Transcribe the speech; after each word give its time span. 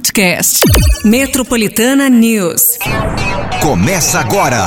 podcast. 0.00 0.60
Metropolitana 1.04 2.08
News. 2.08 2.78
Começa 3.60 4.18
agora. 4.18 4.58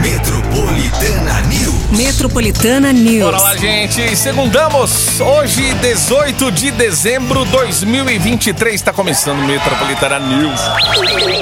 Metropolitana 0.00 1.40
News. 1.42 1.90
Metropolitana 1.90 2.92
News. 2.92 3.24
Bora 3.24 3.38
lá, 3.38 3.56
gente. 3.56 4.16
Segundamos. 4.16 5.20
Hoje, 5.20 5.74
18 5.74 6.50
de 6.50 6.70
dezembro 6.70 7.44
de 7.44 7.50
2023. 7.52 8.74
Está 8.74 8.94
começando 8.94 9.44
Metropolitana 9.44 10.18
News. 10.18 10.60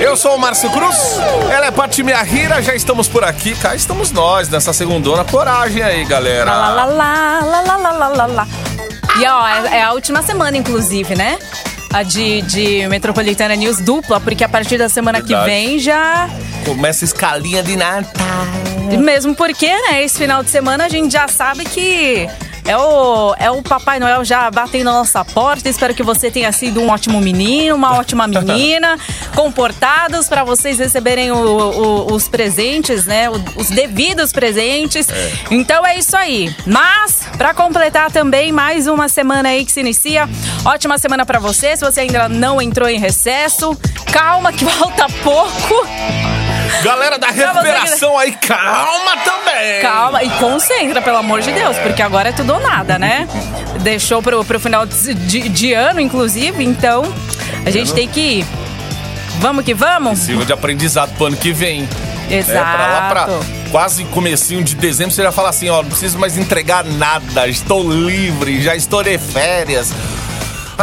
Eu 0.00 0.16
sou 0.16 0.34
o 0.34 0.38
Márcio 0.38 0.68
Cruz. 0.70 0.96
Ela 1.52 1.66
é 1.66 1.70
Paty 1.70 2.02
Rira. 2.02 2.60
Já 2.60 2.74
estamos 2.74 3.06
por 3.06 3.22
aqui. 3.22 3.54
Cá 3.54 3.76
estamos 3.76 4.10
nós 4.10 4.48
nessa 4.48 4.72
segundona. 4.72 5.24
Coragem 5.24 5.82
aí, 5.82 6.04
galera. 6.04 6.52
Lá, 6.52 6.84
lá, 6.84 6.84
lá, 6.84 7.40
lá, 7.44 7.76
lá, 7.76 7.90
lá, 7.92 8.08
lá, 8.08 8.26
lá. 8.26 8.48
E 9.20 9.26
ó, 9.26 9.46
é, 9.46 9.78
é 9.78 9.82
a 9.84 9.92
última 9.92 10.20
semana, 10.20 10.56
inclusive, 10.56 11.14
né? 11.14 11.38
A 11.92 12.02
de, 12.04 12.40
de 12.42 12.86
Metropolitana 12.88 13.56
News 13.56 13.78
dupla, 13.78 14.20
porque 14.20 14.44
a 14.44 14.48
partir 14.48 14.78
da 14.78 14.88
semana 14.88 15.20
que 15.20 15.28
Verdade. 15.28 15.50
vem 15.50 15.78
já. 15.78 16.30
Começa 16.64 17.04
a 17.04 17.06
escalinha 17.06 17.62
de 17.62 17.74
Natal. 17.76 18.46
Mesmo 18.98 19.34
porque, 19.34 19.66
né, 19.66 20.02
esse 20.04 20.16
final 20.18 20.42
de 20.42 20.50
semana 20.50 20.84
a 20.84 20.88
gente 20.88 21.12
já 21.12 21.26
sabe 21.26 21.64
que 21.64 22.28
é 22.64 22.76
o, 22.76 23.34
é 23.38 23.50
o 23.50 23.62
Papai 23.62 23.98
Noel 23.98 24.24
já 24.24 24.50
batendo 24.50 24.84
na 24.86 24.92
nossa 24.92 25.24
porta. 25.24 25.68
Espero 25.68 25.94
que 25.94 26.02
você 26.02 26.30
tenha 26.30 26.50
sido 26.52 26.80
um 26.80 26.88
ótimo 26.90 27.20
menino, 27.20 27.74
uma 27.74 27.98
ótima 27.98 28.26
menina, 28.28 28.98
comportados 29.34 30.28
para 30.28 30.44
vocês 30.44 30.78
receberem 30.78 31.32
o- 31.32 31.36
o- 31.36 32.12
os 32.14 32.28
presentes, 32.28 33.06
né? 33.06 33.28
o- 33.30 33.42
os 33.56 33.68
devidos 33.70 34.32
presentes. 34.32 35.06
Então 35.50 35.84
é 35.86 35.98
isso 35.98 36.16
aí. 36.16 36.54
Mas, 36.66 37.22
para 37.36 37.52
completar 37.54 38.10
também 38.10 38.52
mais 38.52 38.86
uma 38.86 39.08
semana 39.08 39.48
aí 39.48 39.64
que 39.64 39.72
se 39.72 39.80
inicia, 39.80 40.28
ótima 40.64 40.98
semana 40.98 41.24
para 41.26 41.38
você. 41.38 41.76
Se 41.76 41.84
você 41.84 42.00
ainda 42.00 42.28
não 42.28 42.60
entrou 42.60 42.88
em 42.88 42.98
recesso, 42.98 43.76
calma 44.12 44.52
que 44.52 44.64
falta 44.70 45.06
pouco. 45.22 45.86
Galera 46.82 47.18
da 47.18 47.28
recuperação 47.30 48.16
aí, 48.18 48.32
calma 48.32 49.16
também. 49.24 49.80
Calma 49.82 50.22
e 50.22 50.30
concentra, 50.30 51.00
pelo 51.02 51.18
amor 51.18 51.40
de 51.42 51.52
Deus, 51.52 51.76
porque 51.78 52.02
agora 52.02 52.30
é 52.30 52.32
tudo 52.32 52.54
ou 52.54 52.60
nada, 52.60 52.98
né? 52.98 53.28
Deixou 53.80 54.22
pro, 54.22 54.44
pro 54.44 54.58
final 54.60 54.86
de, 54.86 55.14
de- 55.14 55.48
de 55.48 55.72
ano, 55.72 56.00
inclusive, 56.00 56.62
então 56.64 57.02
a 57.64 57.70
gente 57.70 57.92
tem 57.92 58.08
que 58.08 58.20
ir. 58.20 58.46
Vamos 59.38 59.64
que 59.64 59.72
vamos? 59.74 60.18
Sirva 60.18 60.44
de 60.44 60.52
aprendizado 60.52 61.14
pro 61.16 61.26
ano 61.26 61.36
que 61.36 61.52
vem. 61.52 61.88
Exato. 62.30 62.50
É, 62.58 62.76
pra 62.76 62.86
lá 62.86 63.08
pra 63.08 63.28
quase 63.70 64.04
comecinho 64.04 64.62
de 64.62 64.74
dezembro, 64.76 65.12
você 65.14 65.22
já 65.22 65.32
fala 65.32 65.48
assim, 65.48 65.68
ó, 65.68 65.82
não 65.82 65.88
preciso 65.90 66.18
mais 66.18 66.36
entregar 66.36 66.84
nada, 66.84 67.48
estou 67.48 67.82
livre, 67.90 68.60
já 68.62 68.76
estou 68.76 69.02
de 69.02 69.16
férias. 69.18 69.92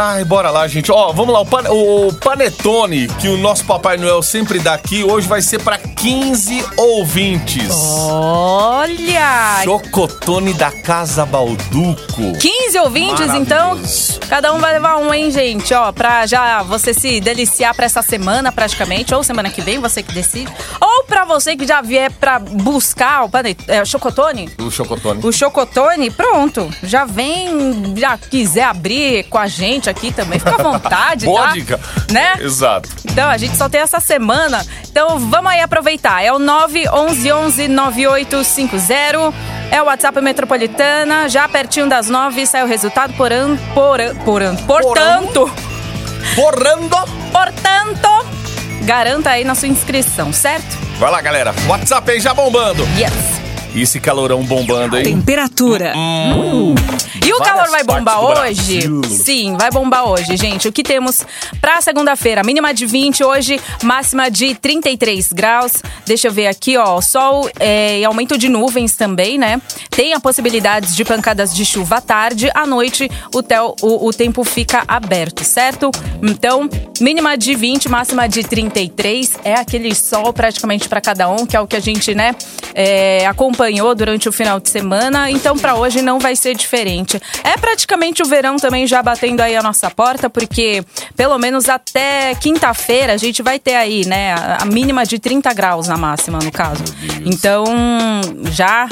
Ai, 0.00 0.24
bora 0.24 0.48
lá, 0.50 0.68
gente. 0.68 0.92
Ó, 0.92 1.12
vamos 1.12 1.34
lá, 1.34 1.40
o, 1.40 1.46
pan- 1.46 1.68
o 1.70 2.12
panetone 2.14 3.08
que 3.20 3.26
o 3.28 3.36
nosso 3.36 3.64
Papai 3.64 3.96
Noel 3.96 4.22
sempre 4.22 4.60
dá 4.60 4.74
aqui, 4.74 5.02
hoje 5.02 5.26
vai 5.26 5.42
ser 5.42 5.60
pra 5.60 5.76
15 5.76 6.64
ouvintes. 6.76 7.74
Olha! 8.08 9.60
Chocotone 9.64 10.54
da 10.54 10.70
Casa 10.70 11.26
Balduco. 11.26 12.32
15 12.38 12.78
ouvintes, 12.78 13.34
então. 13.34 13.76
Cada 14.28 14.52
um 14.52 14.60
vai 14.60 14.74
levar 14.74 14.98
um, 14.98 15.12
hein, 15.12 15.32
gente? 15.32 15.74
Ó, 15.74 15.90
pra 15.90 16.26
já 16.26 16.62
você 16.62 16.94
se 16.94 17.18
deliciar 17.20 17.74
pra 17.74 17.86
essa 17.86 18.00
semana, 18.00 18.52
praticamente. 18.52 19.12
Ou 19.12 19.24
semana 19.24 19.50
que 19.50 19.60
vem, 19.60 19.80
você 19.80 20.00
que 20.00 20.12
decide. 20.12 20.52
Ou 20.80 20.87
pra 21.18 21.24
você 21.24 21.56
que 21.56 21.66
já 21.66 21.80
vier 21.80 22.12
pra 22.12 22.38
buscar 22.38 23.24
o 23.24 23.28
pane- 23.28 23.56
é, 23.66 23.84
chocotone. 23.84 24.48
O 24.58 24.70
Chocotone. 24.70 25.20
O 25.24 25.32
Chocotone, 25.32 26.10
pronto. 26.10 26.70
Já 26.82 27.04
vem, 27.04 27.94
já 27.96 28.16
quiser 28.16 28.64
abrir 28.64 29.24
com 29.24 29.36
a 29.38 29.48
gente 29.48 29.90
aqui 29.90 30.12
também, 30.12 30.38
fica 30.38 30.54
à 30.54 30.62
vontade, 30.62 31.26
Boa 31.26 31.48
tá? 31.48 31.52
dica. 31.52 31.80
Né? 32.12 32.34
Exato. 32.40 32.88
Então, 33.04 33.28
a 33.28 33.36
gente 33.36 33.56
só 33.56 33.68
tem 33.68 33.80
essa 33.80 33.98
semana. 33.98 34.64
Então, 34.88 35.18
vamos 35.18 35.50
aí 35.50 35.60
aproveitar. 35.60 36.22
É 36.22 36.32
o 36.32 36.38
911 36.38 37.66
9850. 37.68 39.34
É 39.72 39.82
o 39.82 39.86
WhatsApp 39.86 40.20
Metropolitana. 40.20 41.28
Já 41.28 41.48
pertinho 41.48 41.88
das 41.88 42.08
nove 42.08 42.46
sai 42.46 42.62
o 42.62 42.66
resultado 42.66 43.12
por 43.14 43.32
an, 43.32 43.56
por 43.74 44.00
an, 44.00 44.14
por 44.24 44.42
an, 44.42 44.54
portanto, 44.56 45.50
Porrando. 46.36 46.96
portanto, 47.32 48.08
garanta 48.82 49.30
aí 49.30 49.44
na 49.44 49.54
sua 49.54 49.68
inscrição, 49.68 50.32
certo? 50.32 50.87
Vai 50.98 51.10
lá, 51.12 51.20
galera. 51.20 51.54
WhatsApp 51.68 52.10
aí 52.10 52.20
já 52.20 52.34
bombando. 52.34 52.82
Yes. 52.98 53.37
E 53.74 53.82
esse 53.82 54.00
calorão 54.00 54.42
bombando 54.42 54.96
aí. 54.96 55.04
Temperatura. 55.04 55.92
E 57.24 57.32
o 57.32 57.38
calor 57.38 57.68
vai 57.70 57.84
bombar 57.84 58.20
hoje? 58.24 58.80
Sim, 59.08 59.56
vai 59.58 59.70
bombar 59.70 60.08
hoje, 60.08 60.36
gente. 60.36 60.66
O 60.66 60.72
que 60.72 60.82
temos 60.82 61.24
pra 61.60 61.80
segunda-feira? 61.80 62.42
Mínima 62.42 62.72
de 62.72 62.86
20 62.86 63.22
hoje, 63.22 63.60
máxima 63.82 64.30
de 64.30 64.54
33 64.54 65.32
graus. 65.32 65.74
Deixa 66.06 66.28
eu 66.28 66.32
ver 66.32 66.46
aqui, 66.46 66.76
ó. 66.76 67.00
Sol 67.00 67.48
é, 67.60 68.00
e 68.00 68.04
aumento 68.04 68.36
de 68.38 68.48
nuvens 68.48 68.96
também, 68.96 69.36
né? 69.38 69.60
Tem 69.90 70.14
a 70.14 70.20
possibilidade 70.20 70.94
de 70.96 71.04
pancadas 71.04 71.54
de 71.54 71.64
chuva 71.64 71.96
à 71.96 72.00
tarde. 72.00 72.50
À 72.54 72.66
noite, 72.66 73.08
o, 73.34 73.42
tel- 73.42 73.76
o- 73.82 74.06
o 74.08 74.12
tempo 74.12 74.42
fica 74.44 74.82
aberto, 74.88 75.44
certo? 75.44 75.90
Então, 76.22 76.68
mínima 77.00 77.36
de 77.36 77.54
20, 77.54 77.88
máxima 77.88 78.28
de 78.28 78.42
33. 78.42 79.32
É 79.44 79.54
aquele 79.54 79.94
sol 79.94 80.32
praticamente 80.32 80.88
pra 80.88 81.00
cada 81.00 81.28
um, 81.28 81.44
que 81.46 81.56
é 81.56 81.60
o 81.60 81.66
que 81.66 81.76
a 81.76 81.80
gente, 81.80 82.14
né, 82.14 82.34
é, 82.74 83.26
acompanhou 83.58 83.92
durante 83.94 84.28
o 84.28 84.32
final 84.32 84.60
de 84.60 84.70
semana. 84.70 85.28
Então, 85.30 85.58
pra 85.58 85.74
hoje 85.74 86.00
não 86.00 86.20
vai 86.20 86.36
ser 86.36 86.54
diferente. 86.54 87.20
É 87.42 87.56
praticamente 87.56 88.22
o 88.22 88.26
verão 88.26 88.56
também 88.56 88.86
já 88.86 89.02
batendo 89.02 89.40
aí 89.40 89.56
a 89.56 89.62
nossa 89.62 89.90
porta, 89.90 90.30
porque 90.30 90.84
pelo 91.16 91.36
menos 91.38 91.68
até 91.68 92.34
quinta-feira 92.36 93.12
a 93.12 93.16
gente 93.16 93.42
vai 93.42 93.58
ter 93.58 93.74
aí, 93.74 94.06
né, 94.06 94.34
a 94.60 94.64
mínima 94.64 95.04
de 95.04 95.18
30 95.18 95.52
graus 95.52 95.88
na 95.88 95.96
máxima, 95.96 96.38
no 96.38 96.52
caso. 96.52 96.84
Então, 97.26 97.64
já 98.52 98.88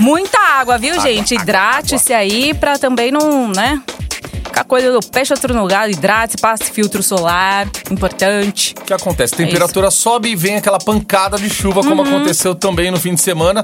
muita 0.00 0.38
água, 0.58 0.76
viu, 0.78 1.00
gente? 1.00 1.34
Hidrate-se 1.34 2.12
aí 2.12 2.52
pra 2.54 2.78
também 2.78 3.12
não, 3.12 3.48
né? 3.48 3.80
Ficar 4.52 4.64
coisa 4.64 4.92
do 4.92 5.00
peixe 5.00 5.32
outro 5.32 5.58
lugar, 5.58 5.88
hidrate, 5.90 6.36
passe 6.36 6.64
filtro 6.64 7.02
solar, 7.02 7.66
importante. 7.90 8.74
O 8.78 8.84
que 8.84 8.92
acontece? 8.92 9.34
A 9.34 9.38
É 9.42 9.46
temperatura 9.46 9.90
sobe 9.90 10.28
e 10.28 10.36
vem 10.36 10.56
aquela 10.56 10.78
pancada 10.78 11.38
de 11.38 11.48
chuva, 11.48 11.80
como 11.82 12.02
Uhum. 12.02 12.16
aconteceu 12.16 12.54
também 12.54 12.90
no 12.90 13.00
fim 13.00 13.14
de 13.14 13.22
semana. 13.22 13.62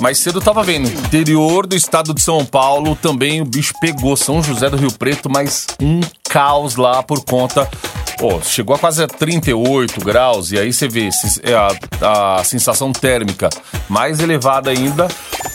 Mais 0.00 0.16
cedo 0.18 0.40
tava 0.40 0.62
vendo. 0.62 0.86
Interior 0.88 1.66
do 1.66 1.74
estado 1.74 2.14
de 2.14 2.22
São 2.22 2.44
Paulo 2.44 2.94
também 2.94 3.40
o 3.40 3.44
bicho 3.44 3.74
pegou. 3.80 4.16
São 4.16 4.40
José 4.40 4.70
do 4.70 4.76
Rio 4.76 4.92
Preto, 4.92 5.28
mas 5.28 5.66
um 5.82 6.00
caos 6.30 6.76
lá 6.76 7.02
por 7.02 7.24
conta. 7.24 7.68
Pô, 8.16 8.40
chegou 8.40 8.76
a 8.76 8.78
quase 8.78 9.02
a 9.02 9.08
38 9.08 10.00
graus, 10.04 10.52
e 10.52 10.58
aí 10.58 10.72
você 10.72 10.86
vê 10.86 11.10
se- 11.10 11.40
é 11.42 11.54
a, 11.54 12.38
a 12.38 12.44
sensação 12.44 12.92
térmica 12.92 13.48
mais 13.88 14.20
elevada 14.20 14.70
ainda. 14.70 15.08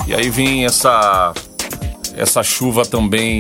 E 0.08 0.14
aí 0.14 0.30
vem 0.30 0.66
essa 0.66 1.32
essa 2.18 2.44
chuva 2.44 2.86
também 2.86 3.40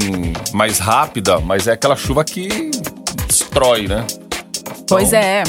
mais 0.52 0.80
rápida, 0.80 1.40
mas 1.40 1.68
é 1.68 1.74
aquela 1.74 1.96
chuva 1.96 2.24
que 2.24 2.72
destrói, 3.28 3.88
né? 3.88 4.06
Pois 4.88 5.10
Então- 5.10 5.20
é. 5.20 5.44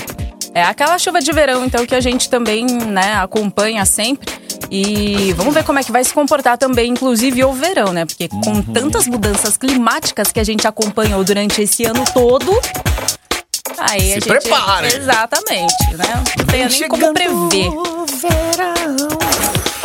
É 0.56 0.62
aquela 0.62 0.96
chuva 1.00 1.20
de 1.20 1.32
verão, 1.32 1.64
então, 1.64 1.84
que 1.84 1.96
a 1.96 2.00
gente 2.00 2.30
também, 2.30 2.64
né, 2.64 3.14
acompanha 3.16 3.84
sempre. 3.84 4.32
E 4.70 5.32
vamos 5.36 5.52
ver 5.52 5.64
como 5.64 5.80
é 5.80 5.82
que 5.82 5.90
vai 5.90 6.04
se 6.04 6.14
comportar 6.14 6.56
também, 6.56 6.92
inclusive, 6.92 7.42
o 7.44 7.52
verão, 7.52 7.92
né? 7.92 8.04
Porque 8.06 8.28
com 8.28 8.36
Uhum. 8.50 8.62
tantas 8.62 9.06
mudanças 9.08 9.56
climáticas 9.56 10.30
que 10.30 10.38
a 10.38 10.44
gente 10.44 10.64
acompanhou 10.66 11.24
durante 11.24 11.60
esse 11.60 11.84
ano 11.84 12.04
todo. 12.14 12.52
Aí 13.78 14.12
a 14.12 14.20
Se 14.20 14.28
gente. 14.28 14.28
prepare. 14.28 14.86
Exatamente, 14.94 15.74
né? 15.96 16.22
Não 16.38 16.44
tem 16.46 16.68
nem 16.68 16.88
como 16.88 17.12
prever. 17.12 17.70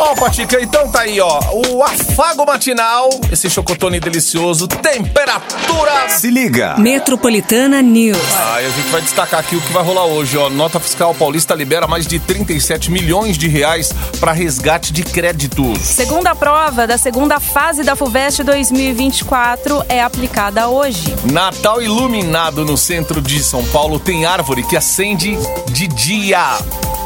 Ó, 0.02 0.14
Patica, 0.14 0.58
então 0.62 0.90
tá 0.90 1.00
aí, 1.00 1.20
ó. 1.20 1.38
O 1.68 1.82
afago 1.82 2.46
matinal, 2.46 3.10
esse 3.30 3.50
chocotone 3.50 4.00
delicioso, 4.00 4.66
temperatura. 4.66 6.08
Se 6.08 6.30
liga. 6.30 6.74
Metropolitana 6.78 7.82
News. 7.82 8.16
Aí 8.54 8.64
a 8.64 8.70
gente 8.70 8.88
vai 8.88 9.02
destacar 9.02 9.40
aqui 9.40 9.56
o 9.56 9.60
que 9.60 9.70
vai 9.72 9.82
rolar 9.82 10.06
hoje, 10.06 10.38
ó. 10.38 10.48
Nota 10.48 10.80
fiscal 10.80 11.14
paulista 11.14 11.54
libera 11.54 11.86
mais 11.86 12.06
de 12.06 12.18
37 12.18 12.90
milhões 12.90 13.36
de 13.36 13.46
reais 13.46 13.92
para 14.18 14.32
resgate 14.32 14.90
de 14.90 15.02
créditos. 15.02 15.78
Segunda 15.80 16.34
prova 16.34 16.86
da 16.86 16.96
segunda 16.96 17.38
fase 17.38 17.82
da 17.82 17.94
FUVEST 17.94 18.42
2024 18.42 19.84
é 19.86 20.02
aplicada 20.02 20.68
hoje. 20.68 21.14
Natal 21.30 21.82
iluminado 21.82 22.64
no 22.64 22.78
centro 22.78 23.20
de 23.20 23.42
São 23.42 23.62
Paulo 23.66 23.98
tem 24.00 24.24
árvore 24.24 24.62
que 24.62 24.78
acende 24.78 25.36
de 25.70 25.86
dia. 25.88 26.56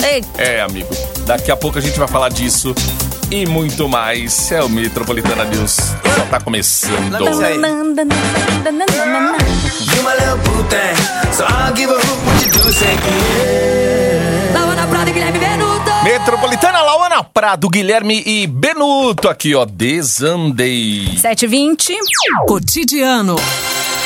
Ei, 0.03 0.23
É, 0.37 0.61
amigo. 0.61 0.95
Daqui 1.27 1.51
a 1.51 1.57
pouco 1.57 1.79
a 1.79 1.81
gente 1.81 1.99
vai 1.99 2.07
falar 2.07 2.29
disso 2.29 2.75
e 3.31 3.47
muito 3.47 3.89
mais. 3.89 4.53
É 4.53 4.63
o 4.63 4.69
Metropolitana 4.69 5.45
News. 5.45 5.73
Só 5.73 6.25
tá 6.31 6.41
começando. 6.41 7.19
Metropolitana 16.05 16.83
Lauana 16.83 17.25
Prado, 17.25 17.69
Guilherme 17.69 18.23
e 18.27 18.47
Benuto. 18.47 19.29
Aqui, 19.29 19.55
ó, 19.55 19.65
desandei. 19.65 21.17
7h20. 21.17 21.95
Cotidiano. 22.47 23.37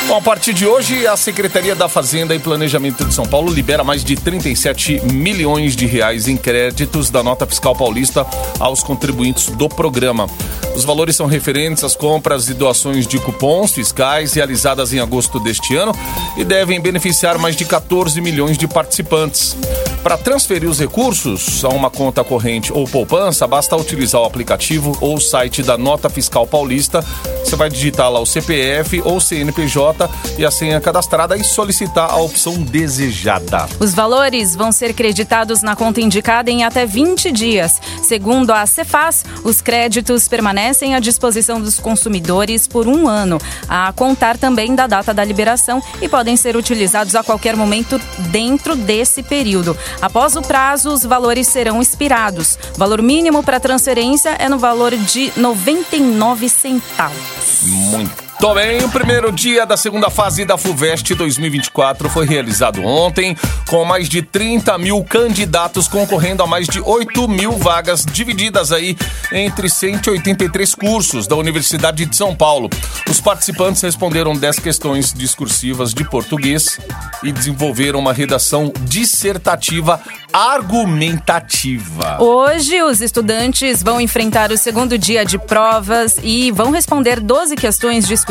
Bom, 0.07 0.17
a 0.17 0.21
partir 0.21 0.53
de 0.53 0.65
hoje, 0.65 1.05
a 1.05 1.15
Secretaria 1.15 1.75
da 1.75 1.87
Fazenda 1.87 2.33
e 2.33 2.39
Planejamento 2.39 3.05
de 3.05 3.13
São 3.13 3.25
Paulo 3.25 3.53
libera 3.53 3.83
mais 3.83 4.03
de 4.03 4.15
37 4.15 5.01
milhões 5.11 5.75
de 5.75 5.85
reais 5.85 6.27
em 6.27 6.35
créditos 6.35 7.09
da 7.09 7.21
nota 7.21 7.45
fiscal 7.45 7.75
paulista 7.75 8.25
aos 8.59 8.81
contribuintes 8.81 9.47
do 9.47 9.69
programa. 9.69 10.27
Os 10.75 10.83
valores 10.83 11.15
são 11.15 11.27
referentes 11.27 11.83
às 11.83 11.95
compras 11.95 12.49
e 12.49 12.53
doações 12.53 13.05
de 13.05 13.19
cupons 13.19 13.71
fiscais 13.71 14.33
realizadas 14.33 14.93
em 14.93 14.99
agosto 14.99 15.39
deste 15.39 15.75
ano 15.75 15.93
e 16.37 16.43
devem 16.43 16.79
beneficiar 16.79 17.37
mais 17.37 17.55
de 17.55 17.65
14 17.65 18.19
milhões 18.21 18.57
de 18.57 18.67
participantes. 18.67 19.55
Para 20.03 20.17
transferir 20.17 20.69
os 20.69 20.79
recursos 20.79 21.63
a 21.65 21.67
uma 21.69 21.89
conta 21.89 22.23
corrente 22.23 22.71
ou 22.71 22.85
poupança, 22.87 23.45
basta 23.45 23.75
utilizar 23.75 24.21
o 24.21 24.25
aplicativo 24.25 24.97
ou 25.01 25.17
o 25.17 25.19
site 25.19 25.61
da 25.61 25.77
Nota 25.77 26.09
Fiscal 26.09 26.47
Paulista. 26.47 27.03
Você 27.43 27.55
vai 27.55 27.69
digitar 27.69 28.09
lá 28.09 28.19
o 28.19 28.25
CPF 28.25 29.01
ou 29.03 29.19
CNPJ 29.19 30.09
e 30.37 30.45
a 30.45 30.51
senha 30.51 30.79
cadastrada 30.79 31.35
e 31.35 31.43
solicitar 31.43 32.09
a 32.09 32.17
opção 32.17 32.53
desejada. 32.63 33.67
Os 33.79 33.93
valores 33.93 34.55
vão 34.55 34.71
ser 34.71 34.93
creditados 34.93 35.61
na 35.61 35.75
conta 35.75 35.99
indicada 35.99 36.49
em 36.49 36.63
até 36.63 36.85
20 36.85 37.31
dias. 37.31 37.81
Segundo 38.01 38.51
a 38.51 38.65
Cefaz, 38.65 39.25
os 39.43 39.59
créditos 39.59 40.27
permanecem 40.27 40.95
à 40.95 40.99
disposição 40.99 41.59
dos 41.59 41.77
consumidores 41.77 42.67
por 42.67 42.87
um 42.87 43.07
ano, 43.07 43.37
a 43.67 43.91
contar 43.93 44.37
também 44.37 44.75
da 44.75 44.87
data 44.87 45.13
da 45.13 45.25
liberação 45.25 45.83
e 46.01 46.07
podem 46.07 46.37
ser 46.37 46.55
utilizados 46.55 47.15
a 47.15 47.23
qualquer 47.23 47.55
momento 47.57 47.99
dentro 48.31 48.75
desse 48.75 49.21
período. 49.21 49.77
Após 50.01 50.35
o 50.35 50.41
prazo, 50.41 50.91
os 50.91 51.03
valores 51.03 51.47
serão 51.47 51.81
expirados. 51.81 52.57
O 52.75 52.79
valor 52.79 53.01
mínimo 53.01 53.43
para 53.43 53.59
transferência 53.59 54.29
é 54.39 54.47
no 54.47 54.57
valor 54.57 54.95
de 54.95 55.31
99 55.35 56.49
centavos. 56.49 57.63
Muito 57.63 58.28
bem, 58.55 58.81
o 58.85 58.89
primeiro 58.89 59.33
dia 59.33 59.65
da 59.65 59.75
segunda 59.75 60.09
fase 60.09 60.45
da 60.45 60.57
FUVEST 60.57 61.13
2024 61.13 62.09
foi 62.09 62.25
realizado 62.25 62.81
ontem, 62.81 63.35
com 63.67 63.83
mais 63.83 64.07
de 64.07 64.21
30 64.21 64.77
mil 64.77 65.03
candidatos 65.03 65.89
concorrendo 65.89 66.41
a 66.41 66.47
mais 66.47 66.65
de 66.65 66.79
8 66.79 67.27
mil 67.27 67.51
vagas, 67.57 68.05
divididas 68.05 68.71
aí 68.71 68.95
entre 69.33 69.69
183 69.69 70.73
cursos 70.73 71.27
da 71.27 71.35
Universidade 71.35 72.05
de 72.05 72.15
São 72.15 72.33
Paulo. 72.33 72.69
Os 73.09 73.19
participantes 73.19 73.81
responderam 73.81 74.33
10 74.33 74.59
questões 74.59 75.11
discursivas 75.11 75.93
de 75.93 76.09
português 76.09 76.79
e 77.21 77.33
desenvolveram 77.33 77.99
uma 77.99 78.13
redação 78.13 78.71
dissertativa 78.83 80.01
argumentativa. 80.31 82.23
Hoje, 82.23 82.81
os 82.83 83.01
estudantes 83.01 83.83
vão 83.83 83.99
enfrentar 83.99 84.51
o 84.51 84.57
segundo 84.57 84.97
dia 84.97 85.25
de 85.25 85.37
provas 85.37 86.17
e 86.23 86.51
vão 86.51 86.71
responder 86.71 87.19
12 87.19 87.55
questões 87.57 88.07
discursivas 88.07 88.28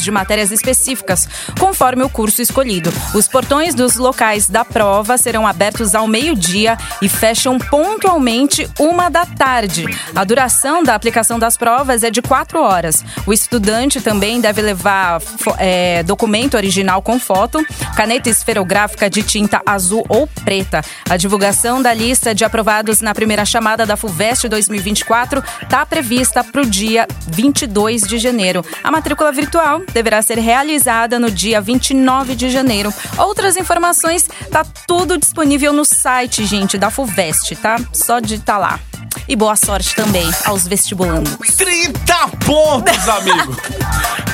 de 0.00 0.10
matérias 0.12 0.52
específicas, 0.52 1.28
conforme 1.58 2.04
o 2.04 2.08
curso 2.08 2.40
escolhido. 2.40 2.92
Os 3.14 3.26
portões 3.26 3.74
dos 3.74 3.96
locais 3.96 4.48
da 4.48 4.64
prova 4.64 5.18
serão 5.18 5.44
abertos 5.44 5.92
ao 5.94 6.06
meio-dia 6.06 6.78
e 7.02 7.08
fecham 7.08 7.58
pontualmente 7.58 8.68
uma 8.78 9.08
da 9.08 9.26
tarde. 9.26 9.86
A 10.14 10.22
duração 10.22 10.84
da 10.84 10.94
aplicação 10.94 11.36
das 11.36 11.56
provas 11.56 12.04
é 12.04 12.10
de 12.10 12.22
quatro 12.22 12.62
horas. 12.62 13.04
O 13.26 13.32
estudante 13.32 14.00
também 14.00 14.40
deve 14.40 14.62
levar 14.62 15.20
é, 15.58 16.04
documento 16.04 16.54
original 16.54 17.02
com 17.02 17.18
foto, 17.18 17.64
caneta 17.96 18.30
esferográfica 18.30 19.10
de 19.10 19.22
tinta 19.22 19.60
azul 19.66 20.04
ou 20.08 20.28
preta. 20.44 20.80
A 21.08 21.16
divulgação 21.16 21.82
da 21.82 21.92
lista 21.92 22.32
de 22.32 22.44
aprovados 22.44 23.00
na 23.00 23.14
primeira 23.14 23.44
chamada 23.44 23.84
da 23.84 23.96
FUVEST 23.96 24.48
2024 24.48 25.42
está 25.62 25.84
prevista 25.84 26.44
para 26.44 26.62
o 26.62 26.66
dia 26.66 27.08
22 27.26 28.02
de 28.02 28.18
janeiro. 28.18 28.64
A 28.84 28.90
matrícula 28.90 29.32
virtual 29.40 29.82
deverá 29.92 30.20
ser 30.20 30.38
realizada 30.38 31.18
no 31.18 31.30
dia 31.30 31.60
29 31.60 32.34
de 32.34 32.50
janeiro. 32.50 32.92
Outras 33.16 33.56
informações 33.56 34.28
tá 34.50 34.64
tudo 34.86 35.16
disponível 35.16 35.72
no 35.72 35.84
site, 35.84 36.44
gente, 36.44 36.76
da 36.76 36.90
FUVEST, 36.90 37.56
tá? 37.56 37.76
Só 37.92 38.20
digitar 38.20 38.60
lá. 38.60 38.78
E 39.26 39.34
boa 39.34 39.56
sorte 39.56 39.94
também 39.94 40.28
aos 40.44 40.66
vestibulandos. 40.66 41.32
30 41.56 42.28
pontos, 42.44 43.08
amigo! 43.08 43.56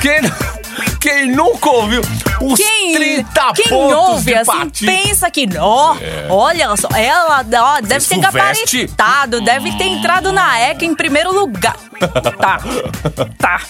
quem, 0.01 0.21
quem 0.99 1.31
nunca 1.31 1.69
ouviu 1.69 2.01
os 2.41 2.57
Quem, 2.57 2.93
30 2.93 3.53
quem 3.55 3.69
pontos 3.69 3.97
ouve 3.97 4.25
de 4.25 4.35
assim 4.35 4.85
pensa 4.85 5.31
que, 5.31 5.47
ó, 5.57 5.95
olha 6.29 6.75
só, 6.75 6.89
ela 6.95 7.45
ó, 7.59 7.81
deve 7.81 8.05
ter 8.05 8.19
gabaritado, 8.19 9.41
deve 9.41 9.71
ter 9.77 9.85
entrado 9.85 10.31
na 10.31 10.59
ECA 10.59 10.85
em 10.85 10.93
primeiro 10.93 11.31
lugar. 11.33 11.77
Tá, 12.37 12.59
tá. 13.39 13.61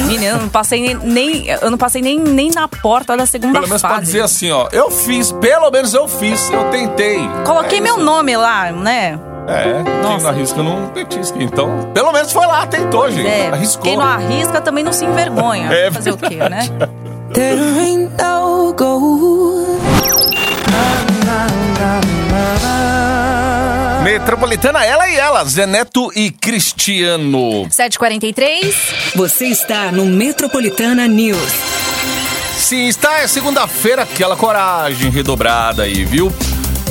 Menina, 0.00 0.24
eu 0.24 0.38
não 0.38 0.48
passei 0.48 0.80
nem, 0.80 0.94
nem- 0.94 1.46
eu 1.48 1.70
não 1.70 1.78
passei 1.78 2.00
nem, 2.00 2.18
nem 2.18 2.50
na 2.50 2.68
porta 2.68 3.16
da 3.16 3.26
segunda 3.26 3.54
Pelo 3.54 3.66
menos 3.66 3.82
fase. 3.82 3.94
pode 3.94 4.06
dizer 4.06 4.22
assim, 4.22 4.50
ó. 4.50 4.68
Eu 4.72 4.90
fiz, 4.90 5.32
pelo 5.32 5.70
menos 5.70 5.92
eu 5.94 6.06
fiz, 6.08 6.50
eu 6.50 6.64
tentei. 6.70 7.18
Coloquei 7.44 7.78
É 7.78 7.80
meu 7.80 7.98
nome 7.98 8.36
lá, 8.36 8.70
né? 8.72 9.18
É, 9.48 9.82
quem 9.82 9.94
Nossa. 10.02 10.24
não 10.24 10.30
arrisca 10.30 10.62
não 10.62 10.88
petisca. 10.88 11.42
Então, 11.42 11.90
pelo 11.94 12.12
menos 12.12 12.30
foi 12.32 12.46
lá, 12.46 12.66
tentou, 12.66 13.10
gente. 13.10 13.26
É, 13.26 13.48
Arriscou. 13.48 13.82
quem 13.82 13.96
não 13.96 14.04
arrisca 14.04 14.60
também 14.60 14.84
não 14.84 14.92
se 14.92 15.04
envergonha. 15.06 15.72
É 15.72 15.90
Fazer 15.90 16.10
o 16.12 16.16
quê, 16.18 16.36
né? 16.36 16.68
There 17.32 17.60
ain't 17.80 18.10
no 18.22 18.72
gold. 18.74 19.78
Metropolitana, 24.02 24.84
ela 24.84 25.08
e 25.08 25.16
ela, 25.16 25.44
Zeneto 25.44 26.10
e 26.14 26.30
Cristiano. 26.30 27.66
7h43. 27.68 28.74
Você 29.16 29.46
está 29.46 29.90
no 29.90 30.06
Metropolitana 30.06 31.06
News. 31.08 31.52
Sim, 32.56 32.86
está 32.86 33.18
é 33.20 33.26
segunda-feira, 33.26 34.02
aquela 34.02 34.36
coragem 34.36 35.10
redobrada 35.10 35.82
aí, 35.82 36.04
viu? 36.04 36.32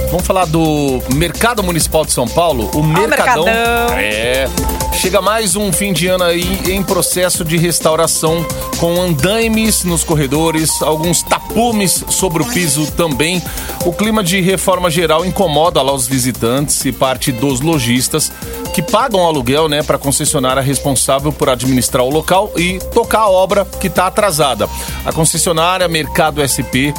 Vamos 0.09 0.25
falar 0.25 0.45
do 0.45 1.01
Mercado 1.13 1.61
Municipal 1.61 2.05
de 2.05 2.11
São 2.11 2.27
Paulo, 2.27 2.69
o 2.73 2.83
Mercadão. 2.83 3.43
Mercadão. 3.45 3.97
É. 3.97 4.47
Chega 4.93 5.21
mais 5.21 5.55
um 5.55 5.71
fim 5.71 5.93
de 5.93 6.07
ano 6.07 6.23
aí 6.23 6.59
em 6.71 6.81
processo 6.81 7.45
de 7.45 7.55
restauração, 7.55 8.43
com 8.79 8.99
andaimes 8.99 9.83
nos 9.83 10.03
corredores, 10.03 10.81
alguns 10.81 11.21
tapumes 11.21 12.03
sobre 12.09 12.41
o 12.41 12.45
piso 12.45 12.91
também. 12.93 13.41
O 13.85 13.93
clima 13.93 14.23
de 14.23 14.41
reforma 14.41 14.89
geral 14.89 15.23
incomoda 15.23 15.81
lá 15.83 15.93
os 15.93 16.07
visitantes 16.07 16.83
e 16.83 16.91
parte 16.91 17.31
dos 17.31 17.61
lojistas 17.61 18.31
que 18.73 18.81
pagam 18.81 19.25
aluguel, 19.25 19.69
né, 19.69 19.83
para 19.83 19.97
concessionária 19.97 20.61
responsável 20.61 21.31
por 21.31 21.49
administrar 21.49 22.03
o 22.03 22.09
local 22.09 22.51
e 22.55 22.79
tocar 22.93 23.21
a 23.21 23.29
obra 23.29 23.65
que 23.65 23.87
está 23.87 24.07
atrasada. 24.07 24.67
A 25.05 25.11
concessionária 25.11 25.87
Mercado 25.87 26.41
SP 26.41 26.93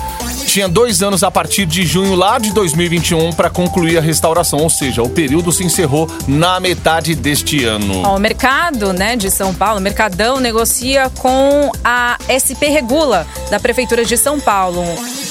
tinha 0.49 0.67
dois 0.67 1.03
anos 1.03 1.23
a 1.23 1.31
partir 1.31 1.67
de 1.67 1.85
junho 1.85 2.15
lá 2.15 2.39
de 2.39 2.51
2021 2.53 3.35
para 3.35 3.51
concluir 3.51 3.99
a 3.99 4.01
restauração, 4.01 4.61
ou 4.61 4.71
seja, 4.71 5.03
o 5.03 5.09
período 5.11 5.53
se 5.53 5.63
encerrou 5.63 6.11
na 6.27 6.59
metade 6.59 7.15
deste 7.15 7.65
ano. 7.65 8.03
Ó, 8.03 8.17
o 8.17 8.19
mercado 8.19 8.95
né, 8.95 9.15
de 9.15 9.31
São 9.31 9.55
Paulo, 9.55 9.79
o 9.79 9.83
Mercadão, 9.83 10.41
negocia 10.41 11.11
com 11.19 11.71
a 11.85 12.17
SP 12.33 12.73
Regula, 12.73 13.27
da 13.51 13.61
Prefeitura 13.61 14.07
de 14.07 14.17
São 14.17 14.41
Paulo, 14.41 14.83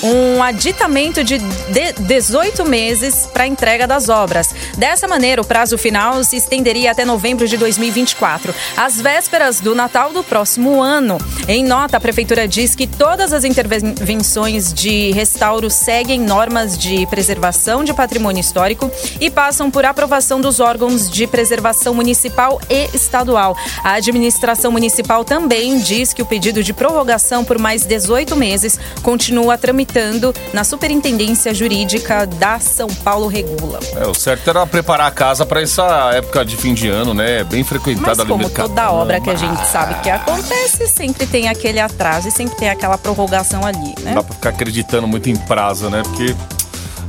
um 0.03 0.43
aditamento 0.43 1.23
de, 1.23 1.39
de 1.39 1.93
18 1.99 2.63
meses 2.65 3.27
para 3.33 3.47
entrega 3.47 3.87
das 3.87 4.09
obras. 4.09 4.53
Dessa 4.77 5.07
maneira, 5.07 5.41
o 5.41 5.45
prazo 5.45 5.79
final 5.79 6.23
se 6.23 6.35
estenderia 6.35 6.91
até 6.91 7.03
novembro 7.03 7.47
de 7.47 7.57
2024, 7.57 8.53
às 8.77 9.01
vésperas 9.01 9.59
do 9.59 9.73
Natal 9.73 10.13
do 10.13 10.23
próximo 10.23 10.79
ano. 10.79 11.17
Em 11.47 11.63
nota, 11.63 11.97
a 11.97 11.99
Prefeitura 11.99 12.47
diz 12.47 12.75
que 12.75 12.85
todas 12.85 13.33
as 13.33 13.43
intervenções 13.43 14.71
de 14.71 15.06
restauro 15.11 15.69
seguem 15.69 16.19
normas 16.19 16.77
de 16.77 17.05
preservação 17.07 17.83
de 17.83 17.93
patrimônio 17.93 18.39
histórico 18.41 18.89
e 19.19 19.29
passam 19.29 19.69
por 19.69 19.85
aprovação 19.85 20.39
dos 20.41 20.59
órgãos 20.59 21.09
de 21.09 21.27
preservação 21.27 21.93
municipal 21.93 22.59
e 22.69 22.89
estadual. 22.95 23.55
A 23.83 23.93
administração 23.93 24.71
municipal 24.71 25.23
também 25.23 25.79
diz 25.79 26.13
que 26.13 26.21
o 26.21 26.25
pedido 26.25 26.63
de 26.63 26.73
prorrogação 26.73 27.43
por 27.43 27.57
mais 27.59 27.85
18 27.85 28.35
meses 28.35 28.79
continua 29.03 29.57
tramitando 29.57 30.33
na 30.53 30.63
Superintendência 30.63 31.53
Jurídica 31.53 32.25
da 32.25 32.59
São 32.59 32.87
Paulo 32.87 33.27
Regula. 33.27 33.79
É, 33.95 34.07
o 34.07 34.13
certo 34.13 34.49
era 34.49 34.65
preparar 34.65 35.07
a 35.07 35.11
casa 35.11 35.45
para 35.45 35.61
essa 35.61 36.11
época 36.13 36.43
de 36.43 36.57
fim 36.57 36.73
de 36.73 36.87
ano, 36.87 37.13
né? 37.13 37.43
Bem 37.43 37.59
Mas 37.59 37.69
frequentada 37.69 38.21
ali 38.21 38.29
no 38.29 38.35
como 38.35 38.43
mercado. 38.43 38.69
toda 38.69 38.91
obra 38.91 39.19
que 39.21 39.29
a 39.29 39.35
gente 39.35 39.67
sabe 39.67 39.95
que 40.01 40.09
acontece, 40.09 40.87
sempre 40.87 41.25
tem 41.27 41.47
aquele 41.49 41.79
atraso 41.79 42.27
e 42.27 42.31
sempre 42.31 42.55
tem 42.57 42.69
aquela 42.69 42.97
prorrogação 42.97 43.65
ali, 43.65 43.93
né? 43.99 44.11
Não 44.11 44.15
dá 44.15 44.23
pra 44.23 44.33
ficar 44.35 44.49
acreditando 44.49 44.96
muito 45.05 45.29
em 45.29 45.35
prazo, 45.35 45.89
né? 45.89 46.01
Porque, 46.03 46.33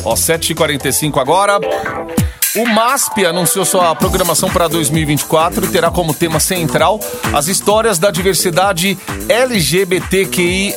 ó, 0.04 0.14
7h45 0.14 1.18
agora. 1.18 1.58
O 2.56 2.66
MASP 2.66 3.26
anunciou 3.26 3.62
sua 3.62 3.94
programação 3.94 4.48
para 4.48 4.68
2024 4.68 5.66
e 5.66 5.68
terá 5.68 5.90
como 5.90 6.14
tema 6.14 6.40
central 6.40 6.98
as 7.34 7.46
histórias 7.46 7.98
da 7.98 8.10
diversidade 8.10 8.98
LGBTQIA+. 9.28 10.74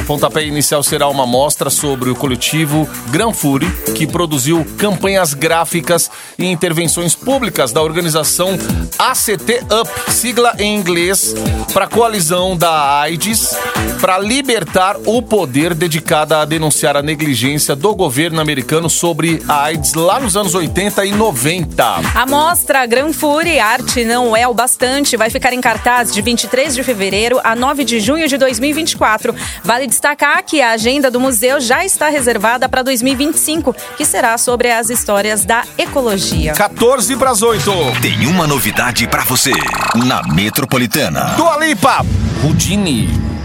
O 0.00 0.04
pontapé 0.04 0.44
inicial 0.44 0.82
será 0.82 1.06
uma 1.06 1.24
mostra 1.24 1.70
sobre 1.70 2.10
o 2.10 2.14
coletivo 2.16 2.88
Gran 3.10 3.32
Fury, 3.32 3.70
que 3.94 4.04
produziu 4.04 4.66
campanhas 4.76 5.32
gráficas 5.32 6.10
e 6.36 6.46
intervenções 6.46 7.14
públicas 7.14 7.70
da 7.70 7.80
organização 7.80 8.58
ACT 8.98 9.64
UP, 9.70 10.10
sigla 10.10 10.54
em 10.58 10.74
inglês, 10.74 11.34
para 11.72 11.84
a 11.84 11.88
coalizão 11.88 12.56
da 12.56 12.98
AIDS, 13.00 13.56
para 14.00 14.18
libertar 14.18 14.96
o 15.06 15.22
poder 15.22 15.72
dedicada 15.72 16.40
a 16.40 16.44
denunciar 16.44 16.96
a 16.96 17.02
negligência 17.02 17.76
do 17.76 17.94
governo 17.94 18.40
americano 18.40 18.90
sobre 18.90 19.40
a 19.46 19.64
AIDS 19.64 19.94
lá 19.94 20.18
nos 20.18 20.36
anos 20.36 20.48
80 20.58 21.04
e 21.04 21.12
90. 21.12 21.84
A 22.14 22.26
mostra 22.26 22.84
Gran 22.84 23.12
Fury 23.12 23.58
Arte 23.58 24.04
Não 24.04 24.36
É 24.36 24.46
o 24.46 24.52
Bastante 24.52 25.16
vai 25.16 25.30
ficar 25.30 25.52
em 25.52 25.60
cartaz 25.60 26.12
de 26.12 26.20
23 26.20 26.74
de 26.74 26.82
fevereiro 26.82 27.40
a 27.44 27.54
9 27.54 27.84
de 27.84 28.00
junho 28.00 28.26
de 28.26 28.36
2024. 28.36 29.34
Vale 29.62 29.86
destacar 29.86 30.42
que 30.44 30.60
a 30.60 30.72
agenda 30.72 31.10
do 31.10 31.20
museu 31.20 31.60
já 31.60 31.84
está 31.84 32.08
reservada 32.08 32.68
para 32.68 32.82
2025, 32.82 33.74
que 33.96 34.04
será 34.04 34.36
sobre 34.36 34.70
as 34.70 34.90
histórias 34.90 35.44
da 35.44 35.64
ecologia. 35.76 36.52
14 36.54 37.16
para 37.16 37.30
as 37.30 37.42
8. 37.42 37.70
Tem 38.02 38.26
uma 38.26 38.46
novidade 38.46 39.06
pra 39.06 39.22
você 39.24 39.52
na 39.94 40.22
Metropolitana. 40.34 41.34
Dua 41.36 41.56
Lipa, 41.58 42.04
Rudini. 42.42 43.37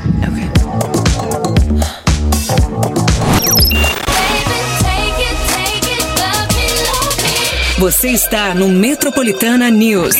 Você 7.84 8.12
está 8.12 8.56
no 8.56 8.70
Metropolitana 8.70 9.70
News. 9.70 10.16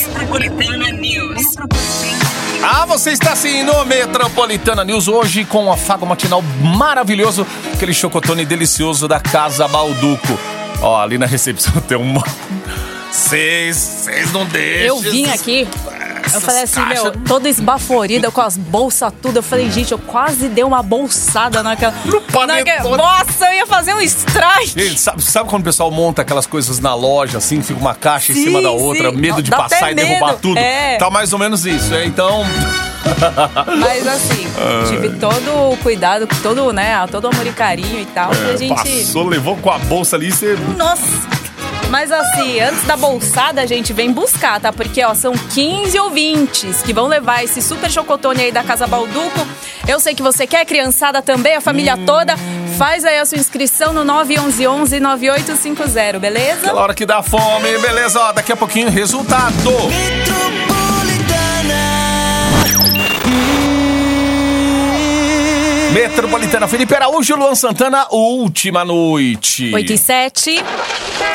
Ah, 2.62 2.86
você 2.86 3.12
está 3.12 3.34
sim 3.38 3.64
no 3.64 3.86
Metropolitana 3.86 4.84
News 4.84 5.08
hoje 5.08 5.46
com 5.46 5.68
um 5.68 5.72
afago 5.72 6.06
matinal 6.06 6.42
maravilhoso, 6.42 7.48
aquele 7.74 7.94
chocotone 7.94 8.44
delicioso 8.44 9.08
da 9.08 9.22
Casa 9.22 9.66
Balduco. 9.66 10.38
Ó, 10.82 11.02
ali 11.02 11.18
na 11.18 11.26
recepção 11.26 11.72
tem 11.88 11.98
uma. 11.98 12.22
Vocês, 13.10 13.78
vocês 13.78 14.34
não 14.34 14.46
deixam. 14.46 14.86
Eu 14.86 15.00
vim 15.00 15.30
aqui, 15.30 15.66
eu 16.34 16.42
falei 16.42 16.64
assim, 16.64 16.82
caixas- 16.84 17.04
meu, 17.04 17.12
toda 17.26 17.50
esbaforida 17.50 18.30
com 18.32 18.42
as 18.42 18.56
bolsas 18.58 19.12
tudo. 19.22 19.38
Eu 19.38 19.44
falei, 19.44 19.70
gente, 19.72 19.92
eu 19.92 19.98
quase 20.00 20.48
dei 20.50 20.64
uma 20.64 20.84
bolsada 20.84 21.64
naquela. 21.64 21.94
No 22.06 22.22
panetone. 22.22 22.98
Nossa, 22.98 23.46
eu 23.48 23.54
ia 23.54 23.66
fazer 23.66 23.94
um 23.94 24.02
strike. 24.02 24.74
Gente, 24.80 25.00
sabe, 25.00 25.22
sabe 25.22 25.50
quando 25.50 25.62
o 25.62 25.66
pessoal 25.66 25.90
monta 25.92 26.22
aquelas 26.22 26.46
coisas 26.46 26.80
na 26.80 26.94
loja, 26.96 27.38
assim, 27.38 27.62
fica 27.62 27.80
uma 27.80 27.96
caixa 27.96 28.32
em 28.32 28.36
Sim, 28.36 28.44
cima 28.46 28.62
da 28.62 28.72
outra, 28.72 29.10
sim. 29.12 29.18
medo 29.18 29.42
de 29.42 29.50
Dá 29.52 29.58
passar 29.58 29.92
e 29.92 29.96
derrubar 29.96 30.28
medo. 30.28 30.40
tudo? 30.42 30.58
É. 30.58 30.98
Tá 30.98 31.10
mais 31.10 31.34
ou 31.34 31.40
menos 31.40 31.66
isso, 31.66 31.94
é? 31.94 32.06
Então. 32.06 32.44
Mas 33.80 34.08
assim, 34.08 34.48
tive 34.88 35.10
todo 35.20 35.72
o 35.74 35.78
cuidado, 35.78 36.28
todo, 36.42 36.72
né, 36.72 37.06
todo 37.12 37.26
o 37.26 37.28
amor 37.28 37.46
e 37.46 37.52
carinho 37.52 38.00
e 38.00 38.06
tal. 38.06 38.30
pra 38.30 38.56
gente. 38.56 38.74
Passou, 38.74 39.28
levou 39.28 39.58
com 39.58 39.70
a 39.70 39.78
bolsa 39.78 40.16
ali, 40.16 40.32
você. 40.32 40.56
Nossa! 40.78 41.43
Mas 41.94 42.12
assim, 42.12 42.60
antes 42.60 42.84
da 42.86 42.98
bolsada, 42.98 43.62
a 43.62 43.68
gente 43.68 43.94
vem 43.94 44.12
buscar, 44.12 44.60
tá? 44.60 44.74
Porque, 44.74 45.04
ó, 45.04 45.14
são 45.14 45.34
15 45.34 46.00
ouvintes 46.00 46.82
que 46.82 46.92
vão 46.92 47.06
levar 47.06 47.44
esse 47.44 47.62
super 47.62 47.88
chocotone 47.88 48.46
aí 48.46 48.52
da 48.52 48.64
Casa 48.64 48.88
Balduco. 48.88 49.48
Eu 49.88 50.00
sei 50.00 50.16
que 50.16 50.24
você 50.24 50.48
quer, 50.48 50.66
criançada 50.66 51.22
também, 51.22 51.56
a 51.56 51.62
família 51.62 51.96
toda. 51.96 52.34
Faz 52.80 53.06
aí 53.06 53.20
a 53.20 53.26
sua 53.28 53.38
inscrição 53.38 53.94
no 53.94 54.04
911-9850, 54.12 56.18
beleza? 56.18 56.62
Aquela 56.62 56.82
hora 56.82 56.96
que 56.96 57.06
dá 57.06 57.22
fome, 57.22 57.78
beleza? 57.78 58.20
Ó, 58.20 58.32
daqui 58.32 58.52
a 58.52 58.58
pouquinho, 58.58 58.90
resultado. 58.90 59.54
Metropolitana 65.94 66.68
Felipe 66.68 66.96
Araújo, 66.96 67.36
Luan 67.36 67.54
Santana, 67.54 68.08
última 68.10 68.84
noite. 68.84 69.72
8 69.72 69.94
e 69.94 69.98
7. 69.98 70.64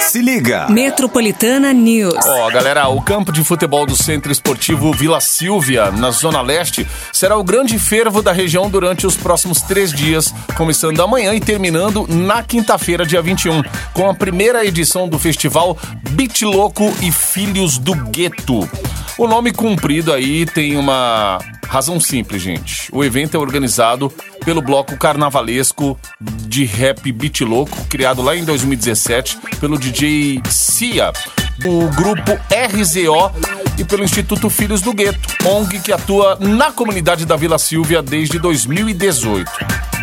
Se 0.00 0.20
liga. 0.20 0.66
Metropolitana 0.68 1.72
News. 1.72 2.26
Ó, 2.26 2.50
galera, 2.50 2.88
o 2.88 3.00
campo 3.00 3.30
de 3.30 3.44
futebol 3.44 3.86
do 3.86 3.94
Centro 3.94 4.32
Esportivo 4.32 4.92
Vila 4.92 5.20
Silvia, 5.20 5.92
na 5.92 6.10
Zona 6.10 6.42
Leste, 6.42 6.84
será 7.12 7.36
o 7.36 7.44
grande 7.44 7.78
fervo 7.78 8.20
da 8.20 8.32
região 8.32 8.68
durante 8.68 9.06
os 9.06 9.16
próximos 9.16 9.62
três 9.62 9.92
dias, 9.92 10.34
começando 10.56 11.00
amanhã 11.00 11.32
e 11.34 11.40
terminando 11.40 12.04
na 12.08 12.42
quinta-feira, 12.42 13.06
dia 13.06 13.22
21, 13.22 13.62
com 13.92 14.10
a 14.10 14.14
primeira 14.14 14.64
edição 14.64 15.08
do 15.08 15.20
festival 15.20 15.78
Beat 16.10 16.42
Louco 16.42 16.92
e 17.00 17.12
Filhos 17.12 17.78
do 17.78 17.94
Gueto. 17.94 18.68
O 19.16 19.28
nome 19.28 19.52
cumprido 19.52 20.12
aí 20.12 20.46
tem 20.46 20.76
uma 20.76 21.38
razão 21.68 22.00
simples, 22.00 22.40
gente. 22.40 22.88
O 22.92 23.04
evento 23.04 23.36
é 23.36 23.38
organizado 23.38 24.12
pelo 24.48 24.62
bloco 24.62 24.96
carnavalesco 24.96 26.00
de 26.18 26.64
rap 26.64 27.12
Beat 27.12 27.42
Louco, 27.42 27.84
criado 27.84 28.22
lá 28.22 28.34
em 28.34 28.46
2017 28.46 29.36
pelo 29.60 29.78
DJ 29.78 30.40
Cia, 30.48 31.12
do 31.58 31.86
grupo 31.94 32.32
RZO 32.50 33.30
e 33.76 33.84
pelo 33.84 34.02
Instituto 34.02 34.48
Filhos 34.48 34.80
do 34.80 34.94
Gueto, 34.94 35.20
ONG 35.44 35.80
que 35.80 35.92
atua 35.92 36.38
na 36.40 36.72
comunidade 36.72 37.26
da 37.26 37.36
Vila 37.36 37.58
Silvia 37.58 38.00
desde 38.00 38.38
2018. 38.38 39.50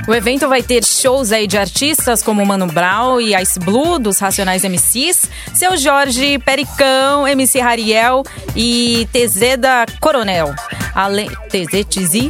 O 0.07 0.13
evento 0.13 0.47
vai 0.47 0.61
ter 0.61 0.85
shows 0.85 1.31
aí 1.31 1.47
de 1.47 1.57
artistas 1.57 2.21
como 2.21 2.45
Mano 2.45 2.67
Brown 2.67 3.19
e 3.19 3.35
Ice 3.41 3.57
Blue, 3.57 3.97
dos 3.97 4.19
Racionais 4.19 4.63
MCs, 4.63 5.27
Seu 5.55 5.75
Jorge, 5.75 6.37
Pericão, 6.37 7.27
MC 7.27 7.59
Rariel 7.59 8.21
e 8.55 9.09
Tezeda 9.11 9.87
Coronel. 9.99 10.53
Além... 10.93 11.27
TZ 11.49 11.85
Tizi? 11.89 12.29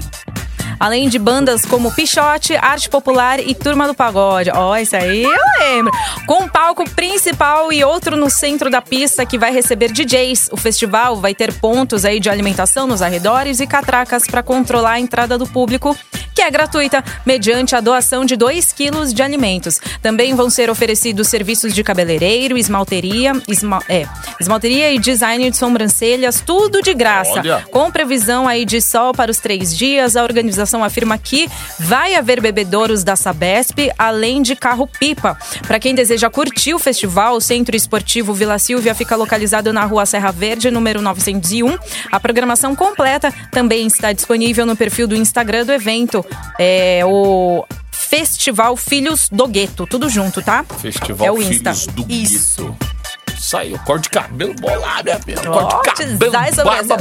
Além 0.80 1.08
de 1.10 1.18
bandas 1.18 1.66
como 1.66 1.92
Pichote, 1.94 2.56
Arte 2.56 2.90
Popular 2.90 3.40
e 3.40 3.54
Turma 3.56 3.88
do 3.88 3.94
Pagode. 3.94 4.52
Ó, 4.54 4.76
isso 4.78 4.96
aí 4.96 5.24
eu 5.24 5.32
lembro. 5.60 5.92
Com 6.28 6.44
um 6.44 6.48
palco 6.50 6.88
principal 6.92 7.72
e 7.72 7.84
outro 7.84 8.16
no 8.18 8.30
centro 8.30 8.70
da 8.70 8.82
pista 8.82 9.26
que 9.26 9.38
vai 9.38 9.52
receber 9.54 9.92
DJs. 9.92 10.50
O 10.52 10.58
festival 10.58 11.16
vai 11.18 11.34
ter 11.34 11.54
pontos 11.54 12.04
aí 12.06 12.20
de 12.20 12.30
alimentação 12.30 12.88
nos 12.88 13.02
arredores 13.02 13.60
e 13.60 13.68
catracas 13.68 14.24
para 14.28 14.44
controlar 14.44 14.92
a 14.94 15.00
entrada 15.00 15.38
do 15.38 15.48
público, 15.48 15.96
que 16.34 16.42
é 16.42 16.52
gratuita, 16.52 17.04
mediante 17.26 17.76
a 17.76 17.80
doação 17.80 18.26
de 18.26 18.36
2 18.36 18.74
quilos 18.74 19.14
de 19.14 19.22
alimentos. 19.24 19.80
Também 20.02 20.36
vão 20.36 20.50
ser 20.50 20.70
oferecidos 20.70 21.28
serviços 21.30 21.74
de 21.74 21.84
cabeleireiro, 21.84 22.58
esmalteria, 22.58 23.32
esma- 23.48 23.82
é, 23.88 24.06
esmalteria 24.40 24.92
e 24.92 25.00
design 25.00 25.50
de 25.50 25.56
sobrancelhas, 25.56 26.42
tudo 26.46 26.82
de 26.82 26.94
graça. 26.94 27.40
Olha. 27.40 27.64
Com 27.72 27.90
previsão 27.90 28.48
aí 28.48 28.66
de 28.66 28.82
sol 28.82 29.14
para 29.14 29.32
os 29.32 29.38
três 29.40 29.76
dias, 29.76 30.16
a 30.18 30.24
organização 30.24 30.65
afirma 30.84 31.18
que 31.18 31.50
vai 31.80 32.16
haver 32.16 32.42
bebedouros 32.42 33.04
da 33.04 33.16
Sabesp, 33.16 33.92
além 33.98 34.42
de 34.42 34.56
carro-pipa. 34.56 35.38
Para 35.68 35.80
quem 35.80 35.94
deseja 35.94 36.30
curtir 36.30 36.74
o 36.74 36.80
festival, 36.80 37.36
o 37.36 37.42
Centro 37.42 37.76
Esportivo 37.76 38.34
Vila 38.34 38.58
Silvia 38.58 38.96
fica 38.96 39.16
localizado 39.16 39.72
na 39.72 39.86
rua 39.86 40.06
Serra 40.06 40.32
Verde, 40.32 40.72
número 40.72 41.02
901. 41.02 41.78
A 42.12 42.20
programação 42.20 42.76
completa 42.76 43.34
também 43.52 43.88
está 43.88 44.14
disponível 44.14 44.66
no 44.66 44.76
perfil 44.76 45.08
do 45.08 45.16
Instagram 45.16 45.66
do 45.66 45.74
evento. 45.74 46.26
É 46.60 47.02
o 47.06 47.66
Festival 47.92 48.78
Filhos 48.78 49.30
do 49.32 49.48
Gueto, 49.48 49.88
tudo 49.88 50.10
junto, 50.10 50.42
tá? 50.42 50.64
Festival 50.80 51.28
é 51.28 51.32
o 51.32 51.42
Insta. 51.42 51.74
Filhos 51.74 51.88
do 51.88 52.06
Isso. 52.12 52.64
Gueto. 52.66 52.95
Saiu, 53.40 53.78
corte 53.80 54.04
de 54.04 54.10
cabelo 54.10 54.54
bolado, 54.56 55.04
minha 55.04 55.20
filha. 55.20 55.52
Corte 55.52 56.06
de 56.06 56.18
cabelo, 56.18 56.32
barba, 56.64 56.98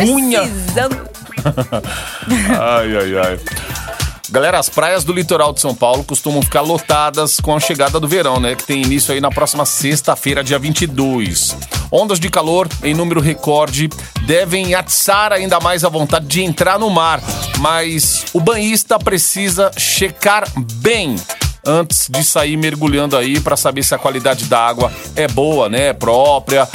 unha. 0.00 0.42
Ai, 2.60 2.96
ai, 2.96 3.16
ai. 3.16 3.40
Galera, 4.30 4.58
as 4.58 4.68
praias 4.68 5.04
do 5.04 5.12
litoral 5.12 5.54
de 5.54 5.60
São 5.60 5.74
Paulo 5.74 6.04
costumam 6.04 6.42
ficar 6.42 6.60
lotadas 6.60 7.40
com 7.40 7.56
a 7.56 7.60
chegada 7.60 7.98
do 7.98 8.06
verão, 8.06 8.38
né? 8.38 8.54
Que 8.54 8.64
tem 8.64 8.82
início 8.82 9.14
aí 9.14 9.20
na 9.20 9.30
próxima 9.30 9.64
sexta-feira, 9.64 10.44
dia 10.44 10.58
22. 10.58 11.56
Ondas 11.90 12.20
de 12.20 12.28
calor 12.28 12.68
em 12.82 12.92
número 12.92 13.20
recorde 13.20 13.88
devem 14.26 14.74
atiçar 14.74 15.32
ainda 15.32 15.58
mais 15.60 15.82
a 15.82 15.88
vontade 15.88 16.26
de 16.26 16.42
entrar 16.42 16.78
no 16.78 16.90
mar, 16.90 17.22
mas 17.58 18.26
o 18.34 18.40
banhista 18.40 18.98
precisa 18.98 19.70
checar 19.78 20.44
bem 20.74 21.16
antes 21.68 22.08
de 22.08 22.24
sair 22.24 22.56
mergulhando 22.56 23.16
aí 23.16 23.38
para 23.38 23.56
saber 23.56 23.82
se 23.82 23.94
a 23.94 23.98
qualidade 23.98 24.46
da 24.46 24.58
água 24.58 24.90
é 25.14 25.28
boa, 25.28 25.68
né? 25.68 25.92
Própria 25.92 26.66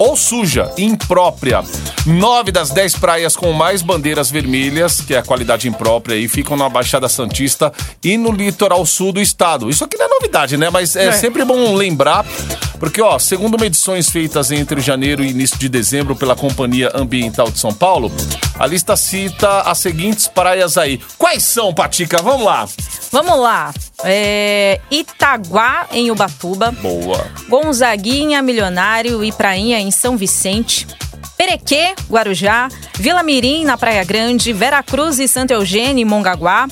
ou 0.00 0.16
suja, 0.16 0.72
imprópria. 0.78 1.62
Nove 2.06 2.50
das 2.50 2.70
dez 2.70 2.94
praias 2.96 3.36
com 3.36 3.52
mais 3.52 3.82
bandeiras 3.82 4.30
vermelhas, 4.30 5.02
que 5.02 5.14
é 5.14 5.18
a 5.18 5.22
qualidade 5.22 5.68
imprópria, 5.68 6.16
aí, 6.16 6.26
ficam 6.26 6.56
na 6.56 6.70
Baixada 6.70 7.06
Santista 7.06 7.70
e 8.02 8.16
no 8.16 8.32
litoral 8.32 8.84
sul 8.86 9.12
do 9.12 9.20
estado. 9.20 9.68
Isso 9.68 9.84
aqui 9.84 9.98
não 9.98 10.06
é 10.06 10.08
novidade, 10.08 10.56
né? 10.56 10.70
Mas 10.70 10.96
é, 10.96 11.08
É. 11.08 11.12
sempre 11.12 11.44
bom 11.44 11.74
lembrar, 11.74 12.24
porque, 12.78 13.02
ó, 13.02 13.18
segundo 13.18 13.58
medições 13.58 14.08
feitas 14.08 14.50
entre 14.50 14.80
janeiro 14.80 15.22
e 15.22 15.28
início 15.28 15.58
de 15.58 15.68
dezembro 15.68 16.16
pela 16.16 16.34
Companhia 16.34 16.90
Ambiental 16.94 17.50
de 17.50 17.58
São 17.58 17.74
Paulo, 17.74 18.10
a 18.58 18.66
lista 18.66 18.96
cita 18.96 19.60
as 19.60 19.76
seguintes 19.76 20.26
praias 20.26 20.78
aí. 20.78 20.98
Quais 21.18 21.42
são, 21.42 21.74
Patica? 21.74 22.22
Vamos 22.22 22.46
lá. 22.46 22.66
Vamos 23.12 23.38
lá. 23.38 23.74
É, 24.02 24.80
Itaguá, 24.90 25.86
em 25.92 26.10
Ubatuba. 26.10 26.70
Boa. 26.70 27.26
Gonzaguinha, 27.48 28.40
Milionário 28.40 29.22
e 29.22 29.30
Prainha, 29.30 29.78
em 29.78 29.89
São 29.90 30.16
Vicente. 30.16 30.86
Perequê, 31.36 31.94
Guarujá. 32.10 32.68
Vila 32.98 33.22
Mirim, 33.22 33.64
na 33.64 33.78
Praia 33.78 34.04
Grande. 34.04 34.52
Vera 34.52 34.82
Cruz 34.82 35.18
e 35.18 35.26
Santo 35.26 35.52
Eugênio, 35.52 36.02
em 36.02 36.04
Mongaguá. 36.04 36.68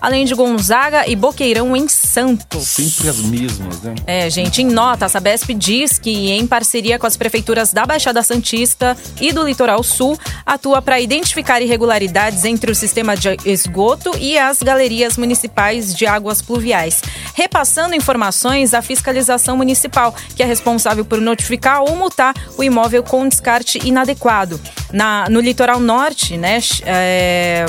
Além 0.00 0.24
de 0.24 0.34
Gonzaga 0.34 1.08
e 1.08 1.14
Boqueirão, 1.14 1.76
em 1.76 1.88
Santos. 1.88 2.68
Sempre 2.68 3.08
as 3.08 3.18
mesmas, 3.18 3.82
né? 3.82 3.94
É, 4.06 4.30
gente, 4.30 4.62
em 4.62 4.66
nota, 4.66 5.06
a 5.06 5.08
Sabesp 5.08 5.52
diz 5.54 5.98
que, 5.98 6.30
em 6.30 6.46
parceria 6.46 6.98
com 6.98 7.06
as 7.06 7.16
prefeituras 7.16 7.72
da 7.72 7.84
Baixada 7.84 8.22
Santista 8.22 8.96
e 9.20 9.32
do 9.32 9.44
Litoral 9.44 9.82
Sul, 9.82 10.18
atua 10.46 10.80
para 10.80 11.00
identificar 11.00 11.60
irregularidades 11.60 12.44
entre 12.44 12.70
o 12.70 12.74
sistema 12.74 13.16
de 13.16 13.36
esgoto 13.44 14.10
e 14.18 14.38
as 14.38 14.62
galerias 14.62 15.16
municipais 15.16 15.94
de 15.94 16.06
águas 16.06 16.40
pluviais, 16.40 17.02
repassando 17.34 17.94
informações 17.94 18.74
à 18.74 18.82
fiscalização 18.82 19.56
municipal, 19.56 20.14
que 20.34 20.42
é 20.42 20.46
responsável 20.46 21.04
por 21.04 21.20
notificar 21.20 21.82
ou 21.82 21.94
multar 21.94 22.34
o 22.56 22.64
imóvel 22.64 23.02
com 23.02 23.28
descarte 23.28 23.78
inadequado. 23.86 24.60
Na, 24.92 25.28
no 25.28 25.40
litoral 25.40 25.78
norte, 25.78 26.36
né? 26.36 26.58
É, 26.84 27.66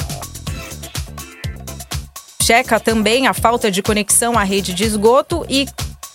checa 2.42 2.80
também 2.80 3.28
a 3.28 3.34
falta 3.34 3.70
de 3.70 3.82
conexão 3.82 4.38
à 4.38 4.44
rede 4.44 4.74
de 4.74 4.84
esgoto 4.84 5.46
e 5.48 5.68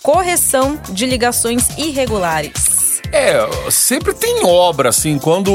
correção 0.03 0.79
de 0.89 1.05
ligações 1.05 1.69
irregulares. 1.77 3.01
É, 3.11 3.71
sempre 3.71 4.13
tem 4.13 4.45
obra, 4.45 4.89
assim, 4.89 5.17
quando. 5.17 5.49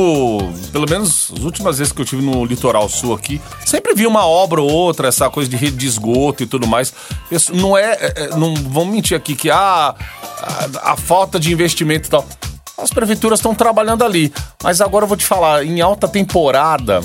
Pelo 0.72 0.88
menos 0.88 1.30
as 1.36 1.44
últimas 1.44 1.78
vezes 1.78 1.92
que 1.92 2.00
eu 2.00 2.04
tive 2.04 2.22
no 2.22 2.44
litoral 2.46 2.88
sul 2.88 3.14
aqui, 3.14 3.40
sempre 3.66 3.94
vi 3.94 4.06
uma 4.06 4.26
obra 4.26 4.62
ou 4.62 4.70
outra, 4.70 5.08
essa 5.08 5.28
coisa 5.28 5.50
de 5.50 5.56
rede 5.56 5.76
de 5.76 5.86
esgoto 5.86 6.42
e 6.42 6.46
tudo 6.46 6.66
mais. 6.66 6.94
Isso 7.30 7.54
Não 7.54 7.76
é. 7.76 7.92
é, 7.92 8.12
é, 8.16 8.28
Não 8.36 8.54
vamos 8.54 8.94
mentir 8.94 9.16
aqui 9.16 9.34
que 9.34 9.50
ah, 9.50 9.94
a, 10.40 10.92
a 10.92 10.96
falta 10.96 11.38
de 11.38 11.52
investimento 11.52 12.08
e 12.08 12.10
tal. 12.10 12.26
As 12.78 12.90
prefeituras 12.90 13.38
estão 13.38 13.54
trabalhando 13.54 14.02
ali. 14.02 14.32
Mas 14.62 14.80
agora 14.80 15.04
eu 15.04 15.08
vou 15.08 15.16
te 15.16 15.26
falar, 15.26 15.64
em 15.64 15.80
alta 15.82 16.08
temporada, 16.08 17.00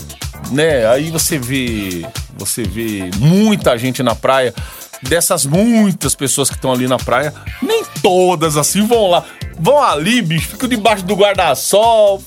né? 0.51 0.87
Aí 0.87 1.11
você 1.11 1.37
vê. 1.37 2.05
Você 2.37 2.63
vê 2.63 3.09
muita 3.17 3.77
gente 3.77 4.01
na 4.03 4.15
praia. 4.15 4.53
Dessas 5.01 5.45
muitas 5.45 6.15
pessoas 6.15 6.49
que 6.49 6.55
estão 6.55 6.71
ali 6.71 6.87
na 6.87 6.97
praia, 6.97 7.31
nem 7.61 7.83
todas 8.01 8.57
assim 8.57 8.85
vão 8.87 9.11
lá. 9.11 9.23
Vão 9.59 9.81
ali, 9.81 10.23
bicho, 10.23 10.49
ficam 10.49 10.67
debaixo 10.67 11.05
do 11.05 11.15
guarda-sol. 11.15 12.21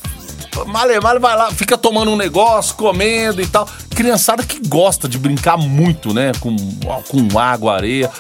Male, 0.66 1.00
male, 1.00 1.18
vai 1.18 1.36
lá, 1.36 1.50
fica 1.50 1.76
tomando 1.76 2.10
um 2.12 2.16
negócio, 2.16 2.74
comendo 2.76 3.40
e 3.40 3.46
tal. 3.46 3.68
Criançada 3.94 4.42
que 4.44 4.60
gosta 4.68 5.08
de 5.08 5.18
brincar 5.18 5.56
muito, 5.56 6.14
né? 6.14 6.32
Com, 6.40 6.54
com 7.08 7.38
água, 7.38 7.74
areia. 7.74 8.10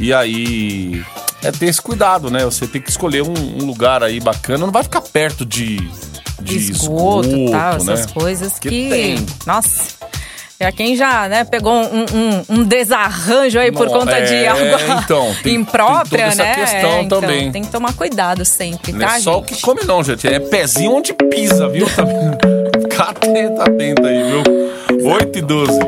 E 0.00 0.12
aí. 0.12 1.04
É 1.42 1.50
ter 1.50 1.66
esse 1.66 1.82
cuidado, 1.82 2.30
né? 2.30 2.44
Você 2.44 2.66
tem 2.66 2.80
que 2.80 2.88
escolher 2.90 3.22
um, 3.22 3.34
um 3.62 3.64
lugar 3.66 4.02
aí 4.02 4.20
bacana. 4.20 4.64
Não 4.64 4.72
vai 4.72 4.82
ficar 4.82 5.00
perto 5.00 5.44
de. 5.44 5.76
De 6.40 6.56
esgoto 6.56 7.28
e 7.28 7.50
tal, 7.52 7.84
né? 7.84 7.92
essas 7.92 8.06
coisas 8.10 8.58
Que 8.58 8.68
que. 8.68 8.88
tem. 8.88 9.26
Nossa. 9.46 10.01
É 10.62 10.70
quem 10.72 10.94
já, 10.96 11.28
né, 11.28 11.44
pegou 11.44 11.72
um, 11.72 12.04
um- 12.04 12.44
um 12.60 12.64
desarranjo 12.64 13.58
aí 13.58 13.72
por 13.72 13.88
conta 13.88 14.20
de 14.22 14.34
é, 14.34 14.48
água 14.48 14.80
então, 15.02 15.34
tem- 15.42 15.54
imprópria, 15.56 16.28
tem 16.28 16.30
toda 16.36 16.42
essa 16.42 16.44
né? 16.44 16.54
questão 16.54 16.90
É, 16.90 17.02
então, 17.02 17.20
também. 17.20 17.50
Tem 17.52 17.62
que 17.62 17.70
tomar 17.70 17.92
cuidado 17.94 18.44
sempre, 18.44 18.92
Não 18.92 19.00
tá, 19.00 19.16
é 19.16 19.20
só 19.20 19.32
o 19.38 19.40
gente? 19.40 19.54
que 19.54 19.60
come, 19.62 19.80
não, 19.84 20.02
gente. 20.04 20.26
É 20.26 20.38
pezinho 20.38 20.92
onde 20.94 21.12
pisa, 21.14 21.68
viu? 21.68 21.86
Tá... 21.86 22.04
Fica 22.82 23.02
atento, 23.04 23.60
atento 23.60 24.06
aí, 24.06 24.22
viu? 24.22 25.10
8 25.10 25.38
e 25.38 25.42
12. 25.42 25.78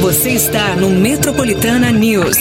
Você 0.00 0.30
está 0.30 0.74
no 0.76 0.88
Metropolitana 0.88 1.90
News. 1.90 2.36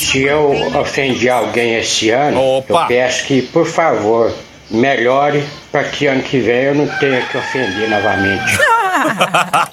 Se 0.00 0.22
eu 0.22 0.50
ofendi 0.80 1.28
alguém 1.28 1.76
esse 1.76 2.10
ano, 2.10 2.40
Opa. 2.40 2.82
eu 2.82 2.86
peço 2.88 3.24
que, 3.26 3.42
por 3.42 3.66
favor, 3.66 4.32
melhore 4.70 5.44
para 5.70 5.84
que 5.84 6.06
ano 6.06 6.22
que 6.22 6.40
vem 6.40 6.62
eu 6.64 6.74
não 6.74 6.86
tenha 6.98 7.20
que 7.22 7.36
ofender 7.38 7.88
novamente. 7.88 8.58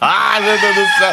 Ai, 0.01 0.41
meu 0.41 0.57
Deus 0.59 0.75
do 0.75 0.85
céu. 0.97 1.11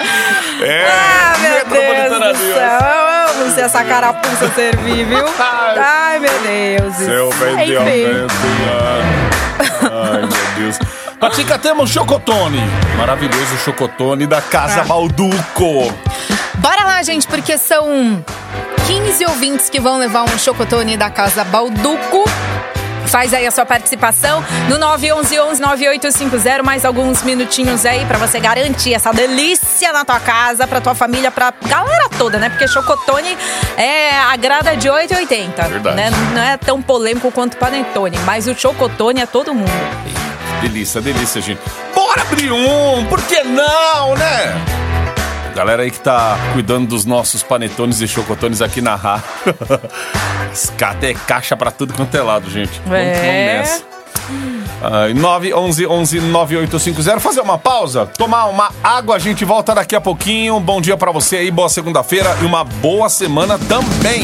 É, 0.67 0.87
Ah, 0.91 1.37
meu 1.39 1.65
Deus 1.67 2.11
do 2.37 2.55
céu. 2.55 2.79
Eu 2.81 3.43
amo 3.43 3.55
se 3.55 3.61
essa 3.61 3.85
carapuça 3.85 4.49
servir, 4.55 5.05
viu? 5.07 5.25
Ai, 5.41 6.19
meu 6.19 6.39
Deus. 6.41 6.95
Seu 6.97 7.31
bem 7.35 7.57
de. 7.67 7.77
Ai, 7.77 7.85
meu 10.21 10.29
Deus. 10.59 10.79
Patica, 11.19 11.59
temos 11.59 11.91
chocotone. 11.91 12.61
Maravilhoso 12.97 13.57
chocotone 13.65 14.27
da 14.27 14.41
Casa 14.41 14.81
Ah. 14.83 14.85
Balduco. 14.85 15.93
Bora 16.55 16.85
lá, 16.85 17.03
gente, 17.03 17.27
porque 17.27 17.57
são 17.59 18.25
15 18.87 19.25
ouvintes 19.27 19.69
que 19.71 19.81
vão 19.81 19.99
levar 19.99 20.23
um 20.25 20.39
chocotone 20.39 20.97
da 20.97 21.11
Casa 21.11 21.45
Balduco. 21.45 22.25
Faz 23.11 23.35
aí 23.35 23.45
a 23.45 23.51
sua 23.51 23.67
participação 23.67 24.45
no 24.69 24.79
911-9850, 24.79 26.63
mais 26.63 26.85
alguns 26.85 27.25
minutinhos 27.25 27.85
aí 27.85 28.07
pra 28.07 28.17
você 28.19 28.39
garantir 28.39 28.95
essa 28.95 29.13
delícia 29.13 29.93
na 29.93 30.05
tua 30.05 30.21
casa, 30.21 30.65
pra 30.65 30.81
tua 30.81 30.95
família, 30.95 31.29
pra 31.29 31.53
galera 31.67 32.09
toda, 32.17 32.39
né? 32.39 32.49
Porque 32.49 32.69
chocotone 32.69 33.37
é 33.77 34.17
agrada 34.17 34.77
de 34.77 34.89
8,80. 34.89 35.69
Verdade. 35.69 35.97
Né? 35.97 36.11
Não 36.33 36.41
é 36.41 36.57
tão 36.57 36.81
polêmico 36.81 37.33
quanto 37.33 37.55
o 37.55 37.57
panetone, 37.57 38.17
mas 38.21 38.47
o 38.47 38.55
chocotone 38.55 39.21
é 39.21 39.27
todo 39.27 39.53
mundo. 39.53 39.71
Delícia, 40.63 41.01
delícia, 41.01 41.41
gente. 41.41 41.61
Bora 41.93 42.23
abrir 42.23 42.53
um, 42.53 43.05
por 43.07 43.21
que 43.23 43.43
não, 43.43 44.15
né? 44.15 44.55
Galera 45.55 45.83
aí 45.83 45.91
que 45.91 46.01
tá 46.01 46.39
cuidando 46.53 46.87
dos 46.89 47.05
nossos 47.05 47.43
panetones 47.43 48.01
e 48.01 48.09
chocotones 48.09 48.63
aqui 48.63 48.81
na 48.81 48.95
Rá. 48.95 49.23
Até 50.89 51.15
caixa 51.27 51.57
pra 51.57 51.71
tudo 51.71 51.93
quanto 51.95 52.15
é 52.17 52.23
lado, 52.23 52.51
gente. 52.51 52.81
Vamos, 52.87 52.99
É. 52.99 53.15
vamos 53.15 53.71
nessa. 53.71 53.91
Ai, 54.83 55.13
911 55.15 55.87
11 55.87 56.21
9850. 56.21 57.21
Fazer 57.21 57.41
uma 57.41 57.59
pausa, 57.59 58.07
tomar 58.07 58.47
uma 58.47 58.71
água, 58.83 59.17
a 59.17 59.19
gente 59.19 59.45
volta 59.45 59.75
daqui 59.75 59.95
a 59.95 60.01
pouquinho. 60.01 60.59
Bom 60.61 60.81
dia 60.81 60.97
pra 60.97 61.11
você 61.13 61.37
aí, 61.37 61.51
boa 61.51 61.69
segunda-feira 61.69 62.35
e 62.41 62.45
uma 62.47 62.65
boa 62.65 63.09
semana 63.09 63.59
também. 63.59 64.23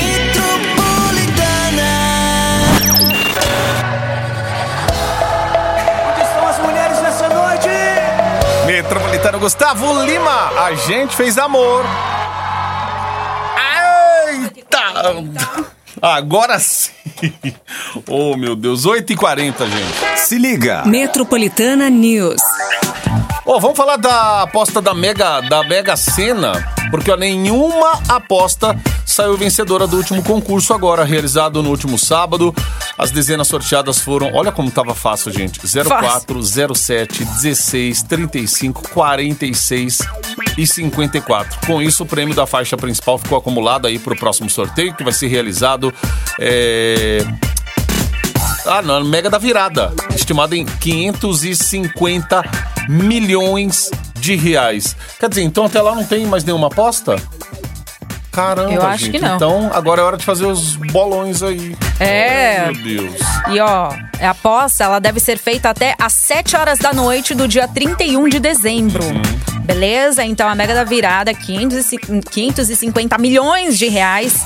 Metropolitano 8.87 9.41
Gustavo 9.41 10.05
Lima, 10.05 10.65
a 10.65 10.73
gente 10.73 11.17
fez 11.17 11.37
amor. 11.39 11.85
Eita! 14.29 14.79
Agora 16.01 16.57
sim! 16.61 16.93
Oh, 18.07 18.37
meu 18.37 18.55
Deus, 18.55 18.87
8h40, 18.87 19.59
gente. 19.67 20.21
Se 20.21 20.39
liga. 20.39 20.85
Metropolitana 20.87 21.91
News. 21.91 22.41
Ô, 23.47 23.61
vamos 23.61 23.77
falar 23.77 23.97
da 23.97 24.43
aposta 24.43 24.83
da 24.83 24.93
Mega, 24.93 25.41
da 25.41 25.63
Mega 25.63 25.97
Sena, 25.97 26.69
porque 26.91 27.13
ó, 27.13 27.17
nenhuma 27.17 28.03
aposta 28.09 28.77
saiu 29.07 29.37
vencedora 29.37 29.87
do 29.87 29.97
último 29.97 30.21
concurso 30.21 30.75
agora, 30.75 31.05
realizado 31.05 31.63
no 31.63 31.71
último 31.71 31.97
sábado. 31.97 32.53
As 32.99 33.13
dezenas 33.13 33.47
sorteadas 33.47 34.01
foram, 34.01 34.35
olha 34.35 34.51
como 34.51 34.69
tava 34.69 34.97
fácil, 34.97 35.31
gente. 35.31 35.61
04, 35.61 36.43
07, 36.43 37.25
16, 37.25 38.03
35, 38.03 38.89
46 38.89 39.99
e 40.59 40.67
54. 40.67 41.69
Com 41.69 41.81
isso, 41.81 42.03
o 42.03 42.07
prêmio 42.07 42.35
da 42.35 42.49
faixa 42.49 42.77
principal 42.77 43.17
ficou 43.17 43.39
acumulado 43.39 43.87
aí 43.87 44.01
para 44.01 44.13
o 44.13 44.19
próximo 44.19 44.51
sorteio, 44.51 44.93
que 44.93 45.05
vai 45.05 45.13
ser 45.13 45.29
realizado 45.29 45.95
é, 46.41 47.25
ah, 48.67 48.83
não, 48.83 49.05
Mega 49.05 49.31
da 49.31 49.39
Virada, 49.39 49.95
estimada 50.17 50.57
em 50.57 50.65
550 50.65 52.76
milhões 52.89 53.91
de 54.15 54.35
reais. 54.37 54.97
Quer 55.19 55.29
dizer, 55.29 55.43
então 55.43 55.65
até 55.65 55.81
lá 55.81 55.95
não 55.95 56.05
tem 56.05 56.27
mais 56.27 56.45
nenhuma 56.45 56.67
aposta? 56.69 57.17
Caramba, 58.33 58.73
Eu 58.73 58.83
acho 58.83 59.07
gente. 59.07 59.13
que 59.13 59.19
não. 59.19 59.37
Então 59.37 59.71
agora 59.73 60.03
é 60.03 60.05
hora 60.05 60.17
de 60.19 60.25
fazer 60.25 60.45
os 60.45 60.77
bolões 60.77 61.43
aí. 61.43 61.75
É. 61.99 62.59
Ai, 62.67 62.73
meu 62.75 62.83
Deus. 62.83 63.21
E 63.49 63.59
ó, 63.61 63.91
a 64.21 64.31
aposta 64.31 64.85
ela 64.85 64.99
deve 64.99 65.19
ser 65.21 65.39
feita 65.39 65.71
até 65.71 65.95
às 65.99 66.13
7 66.13 66.55
horas 66.55 66.79
da 66.79 66.93
noite 66.93 67.35
do 67.35 67.49
dia 67.49 67.67
31 67.67 68.29
de 68.29 68.39
dezembro. 68.39 69.03
Beleza? 69.65 70.23
Então 70.23 70.47
a 70.47 70.55
Mega 70.55 70.75
da 70.75 70.85
Virada, 70.85 71.33
500 71.33 71.87
550 72.31 73.17
milhões 73.17 73.79
de 73.79 73.89
reais. 73.89 74.45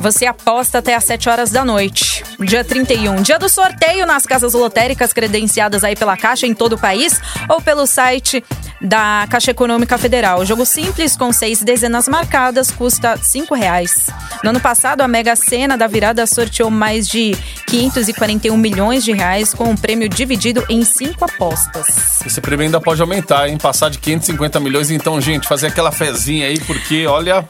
Você 0.00 0.26
aposta 0.26 0.78
até 0.78 0.94
às 0.94 1.04
7 1.04 1.28
horas 1.28 1.50
da 1.50 1.64
noite. 1.64 2.24
Dia 2.40 2.64
31. 2.64 3.22
Dia 3.22 3.38
do 3.38 3.48
sorteio 3.48 4.06
nas 4.06 4.26
casas 4.26 4.52
lotéricas 4.52 5.12
credenciadas 5.12 5.84
aí 5.84 5.96
pela 5.96 6.16
Caixa 6.16 6.46
em 6.46 6.54
todo 6.54 6.74
o 6.74 6.78
país 6.78 7.20
ou 7.48 7.60
pelo 7.60 7.86
site 7.86 8.44
da 8.84 9.26
Caixa 9.30 9.50
Econômica 9.50 9.96
Federal. 9.96 10.44
Jogo 10.44 10.66
simples 10.66 11.16
com 11.16 11.32
seis 11.32 11.62
dezenas 11.62 12.06
marcadas 12.06 12.70
custa 12.70 13.16
cinco 13.16 13.54
reais. 13.54 14.10
No 14.42 14.50
ano 14.50 14.60
passado, 14.60 15.00
a 15.00 15.08
Mega 15.08 15.34
Sena 15.34 15.76
da 15.76 15.86
virada 15.86 16.26
sorteou 16.26 16.70
mais 16.70 17.08
de 17.08 17.34
541 17.66 18.56
milhões 18.56 19.02
de 19.02 19.12
reais 19.12 19.54
com 19.54 19.64
um 19.64 19.76
prêmio 19.76 20.08
dividido 20.08 20.64
em 20.68 20.84
cinco 20.84 21.24
apostas. 21.24 22.20
Esse 22.26 22.40
prêmio 22.40 22.66
ainda 22.66 22.80
pode 22.80 23.00
aumentar, 23.00 23.48
hein? 23.48 23.56
Passar 23.56 23.88
de 23.88 23.98
550 23.98 24.60
milhões. 24.60 24.90
Então, 24.90 25.18
gente, 25.20 25.48
fazer 25.48 25.68
aquela 25.68 25.90
fezinha 25.90 26.46
aí, 26.46 26.60
porque, 26.60 27.06
olha... 27.06 27.44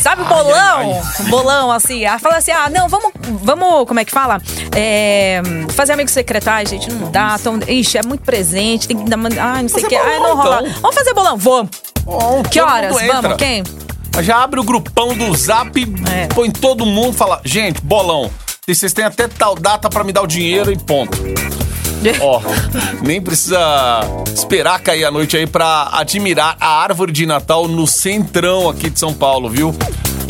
Sabe 0.00 0.22
o 0.22 0.24
bolão? 0.24 1.02
Bolão, 1.28 1.72
assim. 1.72 2.02
Fala 2.20 2.36
assim: 2.36 2.52
ah, 2.52 2.70
não, 2.70 2.88
vamos, 2.88 3.12
vamos, 3.42 3.84
como 3.86 3.98
é 3.98 4.04
que 4.04 4.12
fala? 4.12 4.40
É, 4.76 5.42
fazer 5.70 5.92
amigo 5.92 6.08
secreto. 6.08 6.48
Ai, 6.48 6.66
gente, 6.66 6.90
não 6.92 7.10
dá. 7.10 7.36
Tão, 7.38 7.58
ixi, 7.66 7.98
é 7.98 8.02
muito 8.06 8.22
presente, 8.22 8.86
tem 8.86 8.96
que 8.96 9.10
dar. 9.10 9.18
Ai, 9.40 9.62
não 9.62 9.68
sei 9.68 9.84
o 9.84 9.88
que. 9.88 9.96
Ai, 9.96 10.18
não 10.20 10.36
rola. 10.36 10.62
Vamos 10.80 10.94
fazer 10.96 11.14
bolão? 11.14 11.36
Vamos. 11.36 11.70
Bom, 12.04 12.42
Que 12.50 12.60
horas? 12.60 12.94
Vamos, 13.06 13.36
quem? 13.36 13.62
Já 14.20 14.42
abre 14.42 14.60
o 14.60 14.64
grupão 14.64 15.14
do 15.14 15.34
Zap, 15.36 15.70
É. 16.12 16.26
põe 16.34 16.50
todo 16.50 16.84
mundo, 16.84 17.14
fala, 17.16 17.40
gente, 17.44 17.80
bolão. 17.82 18.30
E 18.68 18.74
vocês 18.74 18.92
têm 18.92 19.04
até 19.04 19.26
tal 19.26 19.54
data 19.54 19.88
pra 19.88 20.04
me 20.04 20.12
dar 20.12 20.22
o 20.22 20.26
dinheiro 20.26 20.70
e 20.70 20.76
ponto. 20.78 21.16
Ó, 22.20 22.40
nem 23.02 23.20
precisa 23.22 23.58
esperar 24.34 24.80
cair 24.80 25.04
a 25.04 25.10
noite 25.10 25.36
aí 25.36 25.46
pra 25.46 25.88
admirar 25.92 26.56
a 26.60 26.82
árvore 26.82 27.12
de 27.12 27.24
Natal 27.26 27.66
no 27.68 27.86
centrão 27.86 28.68
aqui 28.68 28.90
de 28.90 28.98
São 28.98 29.14
Paulo, 29.14 29.48
viu? 29.48 29.74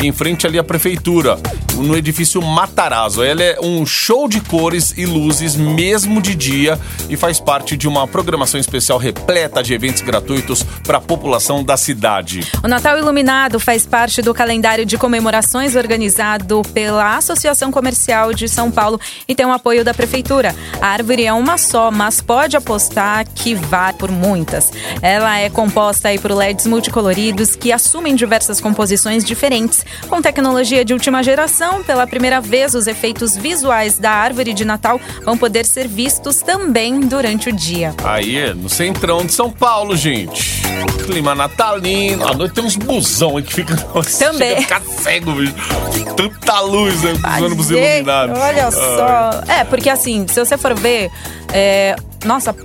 Em 0.01 0.11
frente 0.11 0.45
ali 0.45 0.59
à 0.59 0.63
prefeitura, 0.63 1.39
no 1.83 1.95
edifício 1.95 2.41
Matarazzo. 2.41 3.21
Ela 3.21 3.43
é 3.43 3.59
um 3.61 3.85
show 3.85 4.27
de 4.27 4.39
cores 4.41 4.93
e 4.97 5.05
luzes, 5.05 5.55
mesmo 5.55 6.21
de 6.21 6.33
dia, 6.33 6.79
e 7.09 7.17
faz 7.17 7.39
parte 7.39 7.77
de 7.77 7.87
uma 7.87 8.07
programação 8.07 8.59
especial 8.59 8.97
repleta 8.97 9.61
de 9.61 9.73
eventos 9.73 10.01
gratuitos 10.01 10.63
para 10.83 10.97
a 10.97 11.01
população 11.01 11.63
da 11.63 11.77
cidade. 11.77 12.41
O 12.63 12.67
Natal 12.67 12.97
Iluminado 12.97 13.59
faz 13.59 13.85
parte 13.85 14.21
do 14.21 14.33
calendário 14.33 14.85
de 14.85 14.97
comemorações 14.97 15.75
organizado 15.75 16.61
pela 16.73 17.17
Associação 17.17 17.71
Comercial 17.71 18.33
de 18.33 18.47
São 18.47 18.71
Paulo 18.71 18.99
e 19.27 19.35
tem 19.35 19.45
o 19.45 19.51
apoio 19.51 19.83
da 19.83 19.93
Prefeitura. 19.93 20.55
A 20.81 20.87
árvore 20.87 21.25
é 21.25 21.33
uma 21.33 21.57
só, 21.57 21.91
mas 21.91 22.21
pode 22.21 22.55
apostar 22.55 23.27
que 23.33 23.53
vai 23.53 23.93
por 23.93 24.11
muitas. 24.11 24.71
Ela 25.01 25.39
é 25.39 25.49
composta 25.49 26.09
aí 26.09 26.19
por 26.19 26.31
LEDs 26.31 26.65
multicoloridos 26.65 27.55
que 27.55 27.71
assumem 27.71 28.15
diversas 28.15 28.61
composições 28.61 29.23
diferentes. 29.23 29.85
Com 30.07 30.21
tecnologia 30.21 30.85
de 30.85 30.93
última 30.93 31.21
geração, 31.23 31.72
pela 31.81 32.05
primeira 32.05 32.41
vez, 32.41 32.75
os 32.75 32.85
efeitos 32.87 33.35
visuais 33.35 33.97
da 33.97 34.11
árvore 34.11 34.53
de 34.53 34.65
Natal 34.65 34.99
vão 35.23 35.37
poder 35.37 35.65
ser 35.65 35.87
vistos 35.87 36.37
também 36.41 36.99
durante 36.99 37.49
o 37.49 37.53
dia. 37.53 37.95
Aí, 38.03 38.53
no 38.53 38.69
centrão 38.69 39.25
de 39.25 39.33
São 39.33 39.49
Paulo, 39.49 39.95
gente. 39.95 40.61
Clima 41.05 41.33
natalino. 41.33 42.27
À 42.27 42.33
noite 42.33 42.53
tem 42.53 42.63
uns 42.63 42.75
busão 42.75 43.37
aí 43.37 43.43
que 43.43 43.53
fica. 43.53 43.75
Nossa, 43.93 44.25
Também. 44.31 44.61
Chega 44.61 44.77
a 44.77 44.79
ficar 44.81 45.01
cego, 45.01 45.31
bicho. 45.33 45.53
Tanta 46.15 46.59
luz, 46.61 47.01
né? 47.01 47.13
Os 47.13 47.41
ônibus 47.41 47.71
iluminados. 47.71 48.37
Olha 48.37 48.71
só. 48.71 49.43
É, 49.47 49.63
porque 49.63 49.89
assim, 49.89 50.25
se 50.27 50.39
você 50.43 50.57
for 50.57 50.73
ver. 50.75 51.09
é, 51.53 51.95
nossa, 52.25 52.55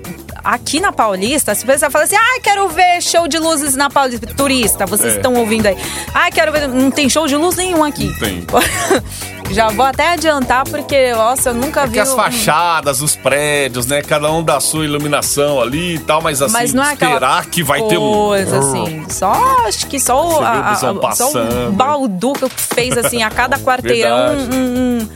aqui 0.42 0.80
na 0.80 0.92
Paulista, 0.92 1.54
se 1.54 1.64
você 1.66 1.88
fala 1.90 2.04
assim, 2.04 2.16
ah, 2.16 2.40
quero 2.42 2.68
ver 2.68 3.00
show 3.02 3.26
de 3.28 3.38
luzes 3.38 3.74
na 3.74 3.88
Paulista. 3.90 4.26
Turista, 4.34 4.86
vocês 4.86 5.14
É. 5.14 5.16
estão 5.16 5.34
ouvindo 5.34 5.66
aí. 5.66 5.76
Ah, 6.14 6.30
quero 6.30 6.52
ver. 6.52 6.68
Não 6.68 6.90
tem 6.90 7.08
show 7.08 7.26
de 7.26 7.36
luz 7.36 7.56
nenhum 7.56 7.82
aqui. 7.84 8.04
Não 8.06 8.14
tem. 8.14 8.46
Já 9.50 9.68
vou 9.70 9.86
até 9.86 10.10
adiantar, 10.12 10.64
porque, 10.68 11.10
nossa, 11.14 11.48
eu 11.48 11.54
nunca 11.54 11.86
vi. 11.86 11.94
Que 11.94 12.00
as 12.00 12.10
um- 12.10 12.16
fachadas, 12.16 13.00
os 13.00 13.16
prédios, 13.16 13.86
né? 13.86 14.02
Cada 14.02 14.30
um 14.30 14.42
dá 14.42 14.58
a 14.58 14.60
sua 14.60 14.84
iluminação 14.84 15.58
ali 15.58 15.94
e 15.94 15.98
tal, 16.00 16.20
mas 16.20 16.42
assim, 16.42 16.52
Mas 16.52 16.74
não 16.74 16.84
é 16.84 16.92
esperar 16.92 17.46
que 17.46 17.62
vai 17.62 17.80
ter 17.84 17.96
um. 17.96 18.32
assim. 18.32 19.06
Só 19.08 19.32
acho 19.66 19.86
que 19.86 19.98
só 19.98 20.42
a, 20.42 20.72
a- 20.72 20.74
só 20.76 20.92
o. 20.92 21.72
Balduca 21.72 22.46
fez 22.50 22.98
assim 22.98 23.22
a 23.22 23.30
cada 23.30 23.58
quarteirão 23.58 24.34
um, 24.36 25.08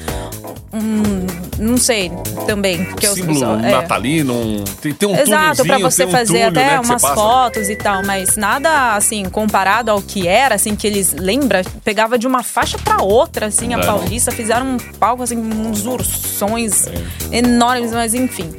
um- 0.73 0.79
um- 0.79 1.42
não 1.59 1.77
sei 1.77 2.11
também 2.47 2.85
que 2.95 3.07
eu 3.07 3.15
símbolo 3.15 3.39
só- 3.39 3.57
é. 3.57 3.71
natalino, 3.71 4.33
um, 4.35 4.65
tem, 4.81 4.93
tem 4.95 5.09
um 5.09 5.17
Exato, 5.17 5.65
pra 5.65 5.79
você 5.79 6.05
um 6.07 6.11
fazer 6.11 6.47
túnel, 6.47 6.49
até 6.49 6.65
né, 6.75 6.81
umas 6.81 7.03
fotos 7.03 7.69
e 7.69 7.77
tal, 7.77 8.03
mas 8.05 8.37
nada 8.37 8.95
assim 8.97 9.25
comparado 9.29 9.91
ao 9.91 10.01
que 10.03 10.27
era, 10.27 10.55
assim 10.55 10.75
que 10.75 10.87
eles 10.87 11.13
lembra, 11.13 11.63
pegava 11.85 12.19
de 12.19 12.27
uma 12.27 12.43
faixa 12.43 12.79
pra 12.79 13.03
outra, 13.03 13.47
assim, 13.47 13.75
a 13.75 13.79
É. 13.79 13.85
Paulista 13.87 14.31
fizeram 14.33 14.67
um 14.67 14.77
palco 14.99 15.23
assim, 15.23 15.37
uns 15.37 15.85
ursões 15.87 16.87
É. 16.87 17.39
enormes, 17.39 17.93
mas 17.93 18.15
enfim, 18.15 18.51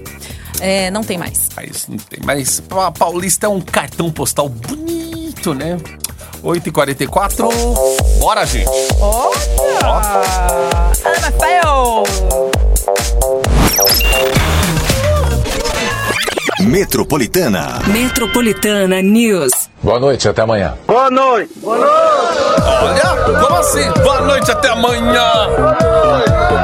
é, 0.61 0.89
não 0.91 1.03
tem 1.03 1.17
mais. 1.17 1.49
Mas 1.55 1.87
não 1.87 1.97
tem. 1.97 2.19
Mas 2.23 2.61
a 2.71 2.91
Paulista 2.91 3.47
é 3.47 3.49
um 3.49 3.59
cartão 3.59 4.11
postal 4.11 4.47
bonito, 4.47 5.53
né? 5.53 5.77
8h44. 6.43 7.47
Bora, 8.19 8.45
gente! 8.45 8.69
Olha! 8.99 9.33
NFL! 11.05 12.52
Metropolitana. 16.59 17.79
Metropolitana 17.87 19.01
News. 19.01 19.51
Boa 19.81 19.99
noite, 19.99 20.27
até 20.29 20.41
amanhã. 20.41 20.75
Olha, 20.87 21.47
como 23.39 23.55
assim? 23.57 23.89
Boa 24.01 24.21
noite, 24.21 24.51
até 24.51 24.69
amanhã! 24.69 25.31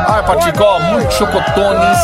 Ai, 0.07 0.23
Patico, 0.25 0.63
ó, 0.63 0.79
muitos 0.79 1.15
chocotones 1.17 1.97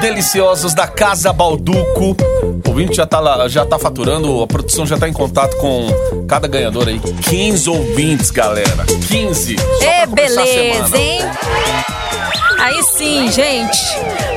deliciosos 0.00 0.74
da 0.74 0.86
Casa 0.86 1.32
Balduco. 1.32 2.16
O 2.42 2.62
ouvinte 2.68 2.96
já 2.96 3.06
tá, 3.06 3.18
lá, 3.20 3.48
já 3.48 3.64
tá 3.64 3.78
faturando, 3.78 4.42
a 4.42 4.46
produção 4.46 4.84
já 4.86 4.96
tá 4.98 5.08
em 5.08 5.12
contato 5.12 5.56
com 5.56 6.24
cada 6.28 6.46
ganhador 6.48 6.86
aí. 6.88 6.98
15 6.98 7.70
ouvintes, 7.70 8.30
galera. 8.30 8.84
15. 9.08 9.56
Só 9.56 9.84
É 9.84 10.06
pra 10.06 10.08
começar 10.08 10.40
a 10.40 10.44
beleza, 10.44 10.86
semana. 10.88 10.98
hein? 10.98 11.20
Aí 12.58 12.82
sim, 12.82 13.30
gente. 13.30 13.78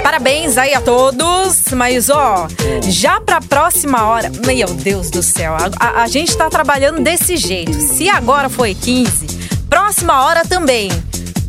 Parabéns 0.04 0.58
aí 0.58 0.74
a 0.74 0.82
todos. 0.82 1.66
Mas, 1.74 2.10
ó, 2.10 2.48
já 2.84 3.20
pra 3.20 3.42
próxima 3.42 4.06
hora. 4.06 4.32
Meu 4.46 4.68
Deus 4.68 5.10
do 5.10 5.24
céu. 5.24 5.56
A, 5.80 6.02
a- 6.04 6.08
gente 6.08 6.36
tá 6.38 6.50
trabalhando 6.50 7.02
desse 7.02 7.36
jeito. 7.38 7.74
Se 7.82 8.08
agora 8.10 8.50
foi 8.50 8.76
15, 8.76 9.26
próxima 9.70 10.24
hora 10.24 10.44
também. 10.46 10.90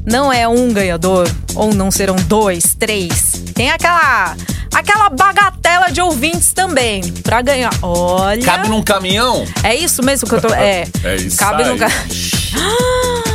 Não 0.05 0.33
é 0.33 0.49
um 0.49 0.73
ganhador, 0.73 1.29
ou 1.55 1.73
não 1.73 1.91
serão 1.91 2.17
dois, 2.17 2.75
três. 2.79 3.41
Tem 3.55 3.71
aquela. 3.71 4.35
Aquela 4.75 5.11
bagatela 5.11 5.91
de 5.91 6.01
ouvintes 6.01 6.53
também. 6.53 7.03
Pra 7.23 7.43
ganhar. 7.43 7.71
Olha. 7.83 8.43
Cabe 8.43 8.69
num 8.69 8.83
caminhão? 8.83 9.45
É 9.63 9.75
isso 9.77 10.03
mesmo 10.03 10.27
que 10.27 10.35
eu 10.35 10.41
tô. 10.41 10.49
É. 10.55 10.85
É 11.05 11.17
isso 11.17 11.37
Cabe 11.37 11.63
aí. 11.65 11.69
no. 11.69 11.77
ca- 11.79 11.89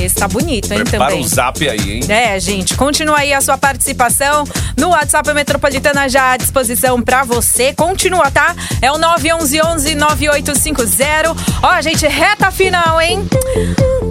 Esse 0.00 0.14
tá 0.14 0.28
bonito, 0.28 0.72
hein, 0.72 0.84
Prepara 0.84 1.10
também. 1.10 1.24
o 1.24 1.28
zap 1.28 1.68
aí, 1.68 1.92
hein? 1.94 2.00
É, 2.08 2.38
gente, 2.38 2.76
continua 2.76 3.18
aí 3.18 3.32
a 3.34 3.40
sua 3.40 3.58
participação 3.58 4.44
no 4.76 4.90
WhatsApp 4.90 5.32
Metropolitana 5.32 6.08
já 6.08 6.32
à 6.32 6.36
disposição 6.36 7.02
pra 7.02 7.24
você. 7.24 7.72
Continua, 7.74 8.30
tá? 8.30 8.54
É 8.80 8.92
o 8.92 8.98
911-9850. 8.98 11.36
Ó, 11.62 11.80
gente, 11.82 12.06
reta 12.06 12.50
final, 12.50 13.00
hein? 13.00 13.26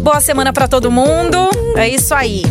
Boa 0.04 0.20
semana 0.22 0.52
pra 0.54 0.68
todo 0.68 0.92
mundo. 0.92 1.38
É 1.76 1.88
isso 1.88 2.14
aí. 2.14 2.44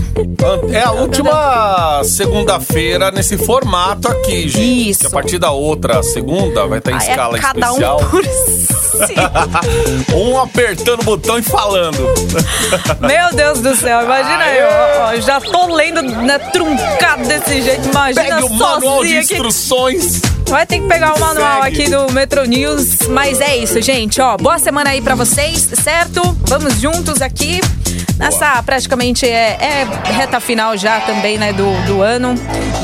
É 0.73 0.83
a 0.83 0.93
última 0.93 2.03
segunda-feira 2.05 3.11
nesse 3.11 3.37
formato 3.37 4.09
aqui, 4.09 4.49
gente. 4.49 4.91
Isso. 4.91 5.01
Que 5.01 5.07
a 5.07 5.11
partir 5.11 5.39
da 5.39 5.51
outra 5.51 6.03
segunda 6.03 6.67
vai 6.67 6.79
estar 6.79 6.93
em 6.93 6.95
Ah, 6.95 6.99
escala 6.99 7.37
é 7.37 7.41
cada 7.41 7.61
especial. 7.67 8.01
um 8.01 8.09
por 8.11 8.25
si. 8.25 8.67
um 10.15 10.41
apertando 10.41 11.01
o 11.01 11.05
botão 11.05 11.39
e 11.39 11.43
falando. 11.43 11.99
Meu 13.01 13.26
Deus 13.33 13.61
do 13.61 13.75
céu, 13.77 14.03
imagina 14.03 14.47
eu. 14.49 14.69
ó, 15.03 15.17
já 15.21 15.41
tô 15.41 15.75
lendo 15.75 16.03
né, 16.03 16.39
truncado 16.39 17.25
desse 17.27 17.63
jeito. 17.63 17.89
Imagina 17.89 18.25
Pegue 18.25 18.45
o 18.45 18.51
manual 18.51 18.79
de 18.81 18.87
sozinha 18.87 19.21
aqui. 19.21 19.33
instruções. 19.35 20.21
Vai 20.49 20.65
ter 20.67 20.81
que 20.81 20.87
pegar 20.87 21.15
o 21.15 21.21
manual 21.21 21.63
Segue. 21.65 21.83
aqui 21.83 21.91
do 21.91 22.13
Metro 22.13 22.45
News. 22.45 22.99
Mas 23.09 23.41
é 23.41 23.57
isso, 23.57 23.81
gente. 23.83 24.21
Ó, 24.21 24.37
boa 24.37 24.59
semana 24.59 24.91
aí 24.91 25.01
pra 25.01 25.15
vocês, 25.15 25.69
certo? 25.83 26.23
Vamos 26.47 26.75
juntos 26.81 27.21
aqui. 27.21 27.61
Nessa 28.19 28.63
praticamente 28.63 29.27
é, 29.27 29.59
é 29.61 30.11
reta 30.13 30.41
final 30.41 30.77
já 30.77 31.01
também, 31.01 31.37
né, 31.39 31.53
do, 31.53 31.71
do 31.87 32.03
ano. 32.03 32.35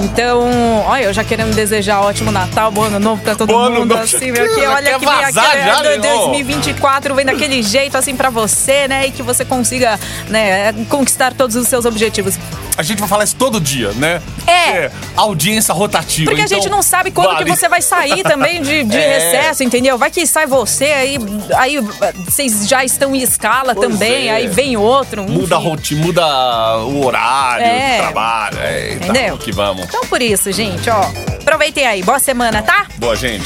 Então, 0.05 0.85
olha, 0.87 1.05
eu 1.05 1.13
já 1.13 1.25
querendo 1.25 1.55
desejar 1.55 2.01
ótimo 2.01 2.31
Natal, 2.31 2.71
bom 2.71 2.83
ano 2.83 2.99
novo 2.99 3.23
pra 3.23 3.35
todo 3.35 3.49
Bom 3.49 3.59
ano 3.59 3.81
mundo. 3.81 3.95
novo. 3.95 4.03
Assim, 4.03 4.31
meu, 4.31 4.55
que 4.55 4.61
olha 4.67 4.99
que 4.99 5.07
vem 5.07 5.25
aquele 5.25 5.65
já, 5.65 5.79
ó? 5.79 6.23
2024 6.27 7.15
vem 7.15 7.25
daquele 7.25 7.63
jeito 7.63 7.97
assim 7.97 8.15
pra 8.15 8.31
você, 8.31 8.87
né? 8.89 9.07
E 9.07 9.11
que 9.11 9.23
você 9.23 9.45
consiga, 9.45 9.99
né, 10.29 10.73
conquistar 10.89 11.33
todos 11.33 11.57
os 11.57 11.67
seus 11.69 11.85
objetivos. 11.85 12.39
A 12.77 12.83
gente 12.83 12.99
vai 12.99 13.09
falar 13.09 13.25
isso 13.25 13.37
todo 13.37 13.61
dia, 13.61 13.93
né? 13.93 14.21
É. 14.47 14.91
audiência 15.17 15.75
rotativa. 15.75 16.31
Porque 16.31 16.43
a 16.43 16.45
então 16.47 16.59
gente 16.59 16.71
não 16.71 16.83
sabe 16.83 17.11
quando 17.11 17.33
vale. 17.33 17.45
que 17.45 17.51
você 17.57 17.69
vai 17.69 17.83
sair 17.83 18.23
também 18.23 18.63
de, 18.63 18.85
de 18.85 18.97
É. 19.03 19.19
recesso, 19.19 19.63
entendeu? 19.63 19.99
Vai 19.99 20.11
que 20.11 20.27
sai 20.27 20.47
você, 20.47 20.87
aí, 20.87 21.19
aí 21.57 21.79
vocês 22.25 22.67
já 22.67 22.85
estão 22.85 23.15
em 23.15 23.21
escala 23.23 23.75
Pois 23.75 23.89
também, 23.91 24.29
é. 24.29 24.33
aí 24.33 24.49
vem 24.49 24.77
outro. 24.77 25.23
Muda 25.25 25.57
a 25.57 25.59
enfim. 25.59 25.69
rotina, 25.69 26.05
muda 26.07 26.77
o 26.79 27.05
horário 27.05 27.65
É. 27.67 27.91
de 27.97 28.03
trabalho. 28.03 28.59
É, 28.59 28.89
tá, 28.89 28.95
Entendeu? 29.07 29.39
que 29.39 29.53
vamos. 29.53 29.85
Então 29.85 30.01
por 30.07 30.23
isso, 30.23 30.51
gente, 30.51 30.89
ó. 30.89 31.01
Aproveitem 31.41 31.87
aí. 31.87 32.03
Boa 32.03 32.19
semana, 32.19 32.63
tá? 32.63 32.87
Boa, 32.97 33.15
gente. 33.17 33.45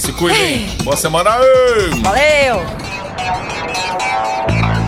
Se 0.00 0.12
cuidem. 0.12 0.66
Boa 0.82 0.96
semana. 0.96 1.30
Ei! 1.40 2.00
Valeu! 2.02 2.62